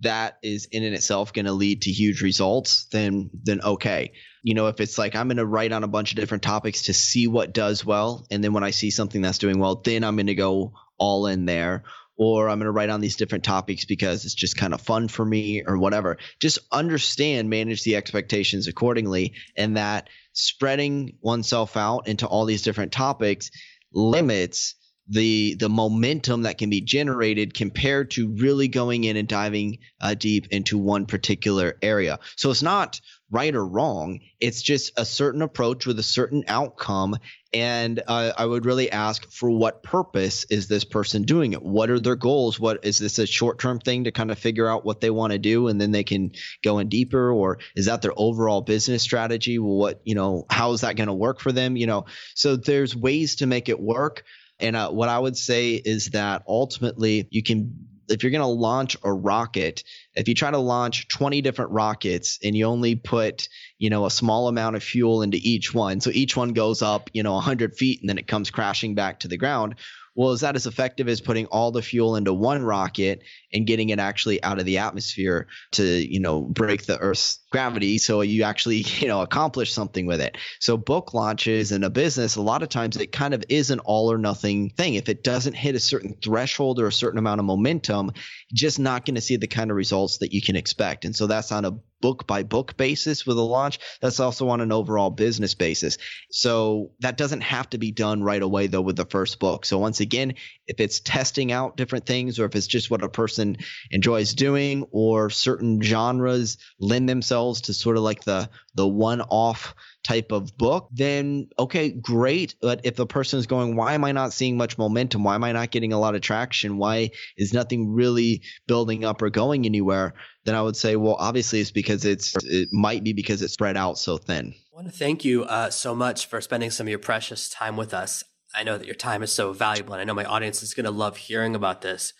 that 0.00 0.38
is 0.42 0.66
in 0.66 0.82
and 0.84 0.94
itself 0.94 1.32
going 1.32 1.44
to 1.44 1.52
lead 1.52 1.82
to 1.82 1.90
huge 1.90 2.22
results, 2.22 2.86
then 2.92 3.30
then 3.42 3.60
okay. 3.62 4.12
You 4.42 4.54
know, 4.54 4.68
if 4.68 4.80
it's 4.80 4.96
like 4.96 5.14
I'm 5.16 5.28
going 5.28 5.36
to 5.38 5.46
write 5.46 5.72
on 5.72 5.84
a 5.84 5.88
bunch 5.88 6.12
of 6.12 6.16
different 6.16 6.42
topics 6.42 6.82
to 6.82 6.94
see 6.94 7.26
what 7.26 7.52
does 7.52 7.84
well, 7.84 8.26
and 8.30 8.42
then 8.42 8.52
when 8.52 8.64
I 8.64 8.70
see 8.70 8.90
something 8.90 9.22
that's 9.22 9.38
doing 9.38 9.58
well, 9.58 9.76
then 9.76 10.04
I'm 10.04 10.16
going 10.16 10.26
to 10.26 10.34
go 10.34 10.72
all 10.98 11.26
in 11.26 11.44
there 11.44 11.84
or 12.16 12.48
I'm 12.48 12.58
going 12.58 12.66
to 12.66 12.70
write 12.70 12.90
on 12.90 13.00
these 13.00 13.16
different 13.16 13.44
topics 13.44 13.84
because 13.84 14.24
it's 14.24 14.34
just 14.34 14.56
kind 14.56 14.74
of 14.74 14.80
fun 14.80 15.08
for 15.08 15.24
me 15.24 15.62
or 15.66 15.78
whatever. 15.78 16.18
Just 16.40 16.58
understand, 16.70 17.50
manage 17.50 17.82
the 17.82 17.96
expectations 17.96 18.68
accordingly, 18.68 19.34
and 19.56 19.76
that 19.76 20.08
spreading 20.32 21.16
oneself 21.20 21.76
out 21.76 22.08
into 22.08 22.26
all 22.26 22.44
these 22.44 22.62
different 22.62 22.92
topics 22.92 23.50
limits 23.92 24.74
the 25.08 25.54
the 25.56 25.68
momentum 25.68 26.42
that 26.42 26.58
can 26.58 26.70
be 26.70 26.80
generated 26.80 27.52
compared 27.52 28.10
to 28.12 28.34
really 28.36 28.68
going 28.68 29.04
in 29.04 29.16
and 29.16 29.28
diving 29.28 29.78
uh, 30.00 30.14
deep 30.14 30.46
into 30.50 30.78
one 30.78 31.04
particular 31.04 31.76
area. 31.82 32.18
So 32.36 32.50
it's 32.50 32.62
not 32.62 33.00
right 33.34 33.54
or 33.54 33.66
wrong. 33.66 34.20
It's 34.38 34.62
just 34.62 34.92
a 34.96 35.04
certain 35.04 35.42
approach 35.42 35.86
with 35.86 35.98
a 35.98 36.04
certain 36.04 36.44
outcome. 36.46 37.16
And 37.52 38.00
uh, 38.06 38.32
I 38.38 38.46
would 38.46 38.64
really 38.64 38.90
ask 38.90 39.28
for 39.30 39.50
what 39.50 39.82
purpose 39.82 40.44
is 40.50 40.68
this 40.68 40.84
person 40.84 41.24
doing 41.24 41.52
it? 41.52 41.62
What 41.62 41.90
are 41.90 41.98
their 41.98 42.14
goals? 42.14 42.60
What 42.60 42.84
is 42.84 42.98
this 42.98 43.18
a 43.18 43.26
short 43.26 43.58
term 43.58 43.80
thing 43.80 44.04
to 44.04 44.12
kind 44.12 44.30
of 44.30 44.38
figure 44.38 44.68
out 44.68 44.84
what 44.84 45.00
they 45.00 45.10
want 45.10 45.32
to 45.32 45.38
do 45.38 45.66
and 45.66 45.80
then 45.80 45.90
they 45.90 46.04
can 46.04 46.32
go 46.62 46.78
in 46.78 46.88
deeper? 46.88 47.32
Or 47.32 47.58
is 47.74 47.86
that 47.86 48.02
their 48.02 48.14
overall 48.16 48.60
business 48.60 49.02
strategy? 49.02 49.58
What, 49.58 50.00
you 50.04 50.14
know, 50.14 50.46
how 50.48 50.72
is 50.72 50.82
that 50.82 50.96
going 50.96 51.08
to 51.08 51.14
work 51.14 51.40
for 51.40 51.50
them? 51.50 51.76
You 51.76 51.88
know, 51.88 52.06
so 52.34 52.54
there's 52.54 52.94
ways 52.94 53.36
to 53.36 53.46
make 53.46 53.68
it 53.68 53.80
work. 53.80 54.22
And 54.60 54.76
uh, 54.76 54.90
what 54.90 55.08
I 55.08 55.18
would 55.18 55.36
say 55.36 55.74
is 55.74 56.10
that 56.10 56.44
ultimately 56.46 57.26
you 57.30 57.42
can 57.42 57.93
if 58.08 58.22
you're 58.22 58.30
going 58.30 58.40
to 58.40 58.46
launch 58.46 58.96
a 59.02 59.12
rocket, 59.12 59.82
if 60.14 60.28
you 60.28 60.34
try 60.34 60.50
to 60.50 60.58
launch 60.58 61.08
20 61.08 61.40
different 61.42 61.70
rockets 61.72 62.38
and 62.42 62.56
you 62.56 62.66
only 62.66 62.94
put, 62.94 63.48
you 63.78 63.90
know, 63.90 64.06
a 64.06 64.10
small 64.10 64.48
amount 64.48 64.76
of 64.76 64.82
fuel 64.82 65.22
into 65.22 65.38
each 65.40 65.74
one, 65.74 66.00
so 66.00 66.10
each 66.12 66.36
one 66.36 66.50
goes 66.50 66.82
up, 66.82 67.10
you 67.12 67.22
know, 67.22 67.34
100 67.34 67.76
feet 67.76 68.00
and 68.00 68.08
then 68.08 68.18
it 68.18 68.26
comes 68.26 68.50
crashing 68.50 68.94
back 68.94 69.20
to 69.20 69.28
the 69.28 69.36
ground, 69.36 69.76
well, 70.14 70.32
is 70.32 70.40
that 70.40 70.56
as 70.56 70.66
effective 70.66 71.08
as 71.08 71.20
putting 71.20 71.46
all 71.46 71.72
the 71.72 71.82
fuel 71.82 72.16
into 72.16 72.32
one 72.32 72.62
rocket 72.62 73.22
and 73.52 73.66
getting 73.66 73.88
it 73.88 73.98
actually 73.98 74.42
out 74.42 74.58
of 74.58 74.64
the 74.64 74.78
atmosphere 74.78 75.48
to, 75.72 75.84
you 75.84 76.20
know, 76.20 76.42
break 76.42 76.86
the 76.86 76.98
Earth's 76.98 77.40
gravity 77.50 77.98
so 77.98 78.20
you 78.20 78.44
actually, 78.44 78.76
you 79.00 79.08
know, 79.08 79.22
accomplish 79.22 79.72
something 79.72 80.06
with 80.06 80.20
it? 80.20 80.36
So 80.60 80.76
book 80.76 81.14
launches 81.14 81.72
in 81.72 81.84
a 81.84 81.90
business, 81.90 82.36
a 82.36 82.42
lot 82.42 82.62
of 82.62 82.68
times 82.68 82.96
it 82.96 83.12
kind 83.12 83.34
of 83.34 83.44
is 83.48 83.70
an 83.70 83.80
all 83.80 84.12
or 84.12 84.18
nothing 84.18 84.70
thing. 84.70 84.94
If 84.94 85.08
it 85.08 85.24
doesn't 85.24 85.54
hit 85.54 85.74
a 85.74 85.80
certain 85.80 86.16
threshold 86.22 86.78
or 86.78 86.86
a 86.86 86.92
certain 86.92 87.18
amount 87.18 87.40
of 87.40 87.46
momentum, 87.46 88.12
just 88.52 88.78
not 88.78 89.04
going 89.04 89.16
to 89.16 89.20
see 89.20 89.36
the 89.36 89.46
kind 89.48 89.70
of 89.70 89.76
results 89.76 90.18
that 90.18 90.32
you 90.32 90.40
can 90.40 90.56
expect. 90.56 91.04
And 91.04 91.14
so 91.14 91.26
that's 91.26 91.50
on 91.50 91.64
a 91.64 91.72
book 92.00 92.26
by 92.26 92.42
book 92.42 92.76
basis 92.76 93.26
with 93.26 93.38
a 93.38 93.42
launch. 93.42 93.78
That's 94.00 94.20
also 94.20 94.48
on 94.48 94.60
an 94.60 94.72
overall 94.72 95.10
business 95.10 95.54
basis. 95.54 95.98
So 96.30 96.92
that 97.00 97.16
doesn't 97.16 97.42
have 97.42 97.70
to 97.70 97.78
be 97.78 97.92
done 97.92 98.22
right 98.22 98.42
away 98.42 98.66
though 98.66 98.80
with 98.80 98.96
the 98.96 99.06
first 99.06 99.38
book. 99.38 99.64
So 99.64 99.78
once 99.78 100.00
again, 100.00 100.34
if 100.66 100.80
it's 100.80 101.00
testing 101.00 101.52
out 101.52 101.76
different 101.76 102.06
things 102.06 102.38
or 102.38 102.44
if 102.44 102.54
it's 102.54 102.66
just 102.66 102.90
what 102.90 103.04
a 103.04 103.08
person 103.08 103.56
enjoys 103.90 104.34
doing 104.34 104.86
or 104.90 105.30
certain 105.30 105.80
genres 105.80 106.58
lend 106.78 107.08
themselves 107.08 107.62
to 107.62 107.74
sort 107.74 107.96
of 107.96 108.02
like 108.02 108.24
the 108.24 108.48
the 108.74 108.86
one 108.86 109.20
off 109.20 109.74
type 110.04 110.30
of 110.30 110.56
book, 110.56 110.88
then 110.92 111.48
okay, 111.58 111.90
great. 111.90 112.54
But 112.60 112.82
if 112.84 112.94
the 112.94 113.06
person 113.06 113.38
is 113.38 113.46
going, 113.46 113.74
why 113.74 113.94
am 113.94 114.04
I 114.04 114.12
not 114.12 114.32
seeing 114.32 114.56
much 114.56 114.78
momentum? 114.78 115.24
Why 115.24 115.34
am 115.34 115.42
I 115.42 115.52
not 115.52 115.70
getting 115.70 115.92
a 115.92 115.98
lot 115.98 116.14
of 116.14 116.20
traction? 116.20 116.76
Why 116.76 117.10
is 117.36 117.52
nothing 117.52 117.92
really 117.92 118.42
building 118.68 119.04
up 119.04 119.22
or 119.22 119.30
going 119.30 119.64
anywhere? 119.64 120.14
Then 120.44 120.54
I 120.54 120.62
would 120.62 120.76
say, 120.76 120.96
well, 120.96 121.16
obviously 121.18 121.60
it's 121.60 121.70
because 121.70 122.04
it's 122.04 122.36
it 122.44 122.68
might 122.70 123.02
be 123.02 123.14
because 123.14 123.42
it's 123.42 123.54
spread 123.54 123.76
out 123.76 123.98
so 123.98 124.18
thin. 124.18 124.54
I 124.72 124.76
want 124.76 124.86
to 124.86 124.96
thank 124.96 125.24
you 125.24 125.44
uh, 125.44 125.70
so 125.70 125.94
much 125.94 126.26
for 126.26 126.40
spending 126.40 126.70
some 126.70 126.86
of 126.86 126.90
your 126.90 126.98
precious 126.98 127.48
time 127.48 127.76
with 127.76 127.94
us. 127.94 128.22
I 128.54 128.62
know 128.62 128.78
that 128.78 128.86
your 128.86 128.94
time 128.94 129.22
is 129.22 129.32
so 129.32 129.52
valuable, 129.52 129.94
and 129.94 130.00
I 130.00 130.04
know 130.04 130.14
my 130.14 130.24
audience 130.24 130.62
is 130.62 130.74
going 130.74 130.84
to 130.84 130.90
love 130.90 131.16
hearing 131.16 131.56
about 131.56 131.80
this. 131.80 132.12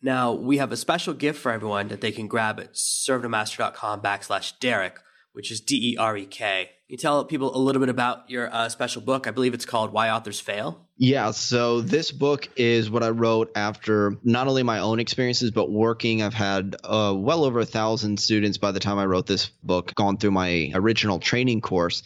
Now, 0.00 0.32
we 0.32 0.58
have 0.58 0.70
a 0.70 0.76
special 0.76 1.14
gift 1.14 1.40
for 1.40 1.50
everyone 1.50 1.88
that 1.88 2.00
they 2.00 2.12
can 2.12 2.28
grab 2.28 2.60
at 2.60 2.74
servenomaster.com 2.74 4.00
backslash 4.02 4.52
Derek 4.60 4.98
which 5.34 5.50
is 5.50 5.60
D 5.60 5.92
E 5.92 5.96
R 5.96 6.16
E 6.16 6.26
K. 6.26 6.70
You 6.88 6.96
tell 6.96 7.24
people 7.24 7.54
a 7.56 7.58
little 7.58 7.80
bit 7.80 7.88
about 7.88 8.30
your 8.30 8.52
uh, 8.54 8.68
special 8.68 9.02
book. 9.02 9.26
I 9.26 9.32
believe 9.32 9.52
it's 9.52 9.66
called 9.66 9.92
Why 9.92 10.10
Authors 10.10 10.38
Fail. 10.38 10.86
Yeah, 10.96 11.32
so 11.32 11.80
this 11.80 12.12
book 12.12 12.48
is 12.56 12.88
what 12.88 13.02
I 13.02 13.08
wrote 13.08 13.50
after 13.56 14.16
not 14.22 14.46
only 14.46 14.62
my 14.62 14.78
own 14.78 15.00
experiences, 15.00 15.50
but 15.50 15.70
working. 15.70 16.22
I've 16.22 16.34
had 16.34 16.76
uh, 16.84 17.12
well 17.16 17.44
over 17.44 17.58
a 17.58 17.66
thousand 17.66 18.20
students 18.20 18.58
by 18.58 18.70
the 18.70 18.78
time 18.78 18.98
I 18.98 19.06
wrote 19.06 19.26
this 19.26 19.48
book, 19.48 19.92
gone 19.96 20.18
through 20.18 20.30
my 20.30 20.70
original 20.72 21.18
training 21.18 21.62
course. 21.62 22.04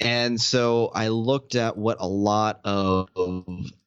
And 0.00 0.40
so 0.40 0.92
I 0.94 1.08
looked 1.08 1.56
at 1.56 1.76
what 1.76 1.96
a 1.98 2.06
lot 2.06 2.60
of 2.62 3.08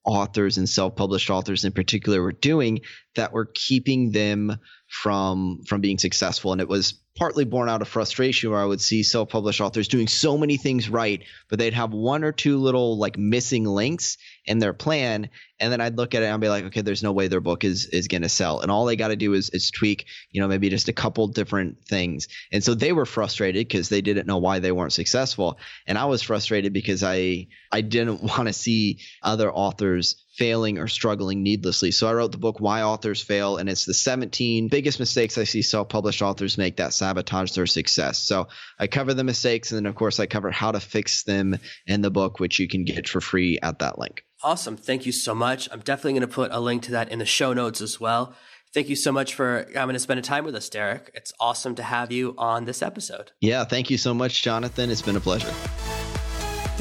authors 0.04 0.58
and 0.58 0.68
self-published 0.68 1.30
authors 1.30 1.64
in 1.64 1.72
particular 1.72 2.22
were 2.22 2.34
doing 2.34 2.82
that 3.16 3.32
were 3.32 3.46
keeping 3.46 4.12
them 4.12 4.58
from 4.88 5.62
from 5.66 5.80
being 5.80 6.00
successful 6.00 6.52
and 6.52 6.60
it 6.60 6.68
was 6.68 6.96
partly 7.22 7.46
born 7.46 7.70
out 7.70 7.84
of 7.84 7.88
frustration 7.88 8.50
where 8.50 8.60
I 8.60 8.66
would 8.66 8.82
see 8.82 9.04
self-published 9.04 9.62
authors 9.62 9.88
doing 9.88 10.08
so 10.08 10.40
many 10.40 10.58
things 10.58 10.90
right, 10.90 11.22
but 11.50 11.60
they'd 11.60 11.76
have 11.76 11.92
one 11.92 12.24
or 12.24 12.32
two 12.32 12.58
little 12.58 12.98
like 12.98 13.16
missing 13.16 13.64
links 13.64 14.18
in 14.44 14.58
their 14.58 14.74
plan, 14.74 15.30
and 15.60 15.72
then 15.72 15.82
I'd 15.82 15.98
look 15.98 16.16
at 16.16 16.24
it 16.24 16.26
and 16.26 16.42
be 16.42 16.50
like, 16.50 16.64
okay, 16.64 16.82
there's 16.82 17.04
no 17.04 17.12
way 17.12 17.28
their 17.28 17.40
book 17.40 17.64
is 17.64 17.86
is 17.86 18.08
to 18.08 18.28
sell, 18.28 18.62
and 18.62 18.72
all 18.72 18.86
they 18.86 18.96
got 18.96 19.10
to 19.10 19.16
do 19.16 19.34
is 19.34 19.52
is 19.52 19.70
tweak, 19.70 20.08
you 20.32 20.42
know, 20.42 20.48
maybe 20.48 20.68
just 20.70 20.88
a 20.88 20.94
couple 20.94 21.28
different 21.28 21.86
things, 21.86 22.28
and 22.52 22.64
so 22.64 22.74
they 22.74 22.92
were 22.92 23.06
frustrated 23.06 23.68
because 23.68 23.90
they 23.90 24.02
didn't 24.02 24.26
know 24.26 24.40
why 24.40 24.58
they 24.58 24.72
weren't 24.72 24.92
successful, 24.92 25.60
and 25.86 26.00
I 26.00 26.06
was 26.06 26.24
frustrated 26.24 26.74
because 26.74 27.04
I 27.04 27.50
I 27.72 27.82
didn't 27.82 28.24
want 28.32 28.48
to 28.48 28.54
see 28.54 28.98
other 29.22 29.54
authors 29.54 30.16
failing 30.42 30.80
or 30.80 30.88
struggling 30.88 31.44
needlessly. 31.44 31.92
So 31.92 32.08
I 32.08 32.14
wrote 32.14 32.32
the 32.32 32.40
book 32.40 32.60
Why 32.60 32.82
Authors 32.82 33.22
Fail, 33.22 33.58
and 33.58 33.70
it's 33.70 33.86
the 33.86 33.94
17 33.94 34.70
biggest 34.70 35.00
mistakes 35.00 35.38
I 35.38 35.44
see 35.44 35.62
self-published 35.62 36.24
authors 36.24 36.58
make 36.58 36.78
that 36.78 36.96
sabotage 36.96 37.52
their 37.52 37.68
success. 37.68 38.18
So 38.18 38.48
I 38.80 38.88
cover 38.88 39.14
the 39.14 39.24
mistakes, 39.24 39.72
and 39.72 39.78
then 39.78 39.86
of 39.86 39.94
course 39.94 40.20
I 40.20 40.26
cover 40.26 40.50
how 40.50 40.72
to 40.72 40.80
fix 40.80 41.22
them 41.22 41.60
in 41.86 42.02
the 42.02 42.10
book, 42.10 42.40
which 42.40 42.58
you 42.58 42.68
can 42.68 42.86
get 42.86 43.08
for 43.08 43.22
free 43.22 43.60
at 43.62 43.78
that 43.80 44.00
link. 44.00 44.26
Awesome. 44.42 44.78
Thank 44.78 45.06
you 45.06 45.12
so 45.12 45.36
much. 45.36 45.70
I'm 45.72 45.82
definitely 45.82 46.14
going 46.14 46.22
to 46.22 46.28
put 46.28 46.52
a 46.52 46.60
link 46.60 46.82
to 46.84 46.92
that 46.94 47.12
in 47.12 47.20
the 47.20 47.26
show 47.28 47.54
notes 47.54 47.80
as 47.80 48.00
well. 48.00 48.34
Thank 48.74 48.90
you 48.90 48.96
so 48.96 49.12
much 49.12 49.36
for 49.36 49.70
coming 49.76 49.94
to 49.94 50.00
spend 50.00 50.24
time 50.24 50.44
with 50.44 50.56
us, 50.56 50.70
Derek. 50.70 51.12
It's 51.14 51.32
awesome 51.40 51.76
to 51.76 51.84
have 51.84 52.12
you 52.12 52.34
on 52.40 52.66
this 52.66 52.82
episode. 52.82 53.32
Yeah, 53.42 53.64
thank 53.66 53.92
you 53.92 53.98
so 54.00 54.16
much, 54.16 54.42
Jonathan. 54.42 54.90
It's 54.90 55.04
been 55.04 55.18
a 55.18 55.22
pleasure. 55.22 55.54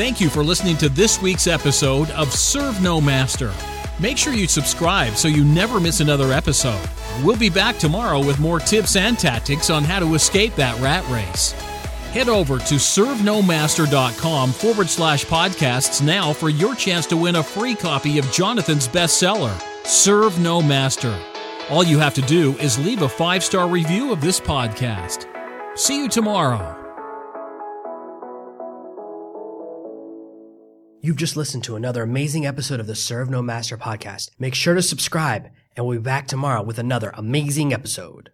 Thank 0.01 0.19
you 0.19 0.31
for 0.31 0.43
listening 0.43 0.79
to 0.79 0.89
this 0.89 1.21
week's 1.21 1.47
episode 1.47 2.11
of 2.13 2.33
Serve 2.33 2.81
No 2.81 3.03
Master. 3.03 3.53
Make 3.99 4.17
sure 4.17 4.33
you 4.33 4.47
subscribe 4.47 5.13
so 5.13 5.29
you 5.29 5.45
never 5.45 5.79
miss 5.79 6.01
another 6.01 6.33
episode. 6.33 6.89
We'll 7.23 7.37
be 7.37 7.51
back 7.51 7.77
tomorrow 7.77 8.25
with 8.25 8.39
more 8.39 8.61
tips 8.61 8.97
and 8.97 9.19
tactics 9.19 9.69
on 9.69 9.85
how 9.85 10.01
to 10.01 10.15
escape 10.15 10.55
that 10.55 10.81
rat 10.81 11.07
race. 11.11 11.53
Head 12.13 12.31
over 12.31 12.57
to 12.57 12.77
servenomaster.com 12.77 14.53
forward 14.53 14.89
slash 14.89 15.27
podcasts 15.27 16.01
now 16.01 16.33
for 16.33 16.49
your 16.49 16.75
chance 16.75 17.05
to 17.05 17.19
win 17.19 17.37
a 17.37 17.43
free 17.43 17.75
copy 17.75 18.19
of 18.19 18.33
Jonathan's 18.33 18.89
bestseller, 18.89 19.55
Serve 19.87 20.41
No 20.41 20.63
Master. 20.63 21.15
All 21.69 21.85
you 21.85 21.99
have 21.99 22.15
to 22.15 22.23
do 22.23 22.57
is 22.57 22.83
leave 22.87 23.03
a 23.03 23.09
five 23.09 23.45
star 23.45 23.69
review 23.69 24.13
of 24.13 24.23
this 24.23 24.41
podcast. 24.41 25.27
See 25.79 25.99
you 25.99 26.09
tomorrow. 26.09 26.80
You've 31.03 31.17
just 31.17 31.35
listened 31.35 31.65
to 31.65 31.77
another 31.77 32.03
amazing 32.03 32.45
episode 32.45 32.79
of 32.79 32.87
the 32.87 32.95
Serve 32.95 33.31
No 33.31 33.41
Master 33.41 33.79
podcast. 33.79 34.29
Make 34.39 34.55
sure 34.55 34.75
to 34.75 34.83
subscribe, 34.83 35.49
and 35.75 35.87
we'll 35.87 35.97
be 35.97 36.03
back 36.03 36.27
tomorrow 36.27 36.63
with 36.63 36.79
another 36.79 37.11
amazing 37.15 37.73
episode. 37.73 38.33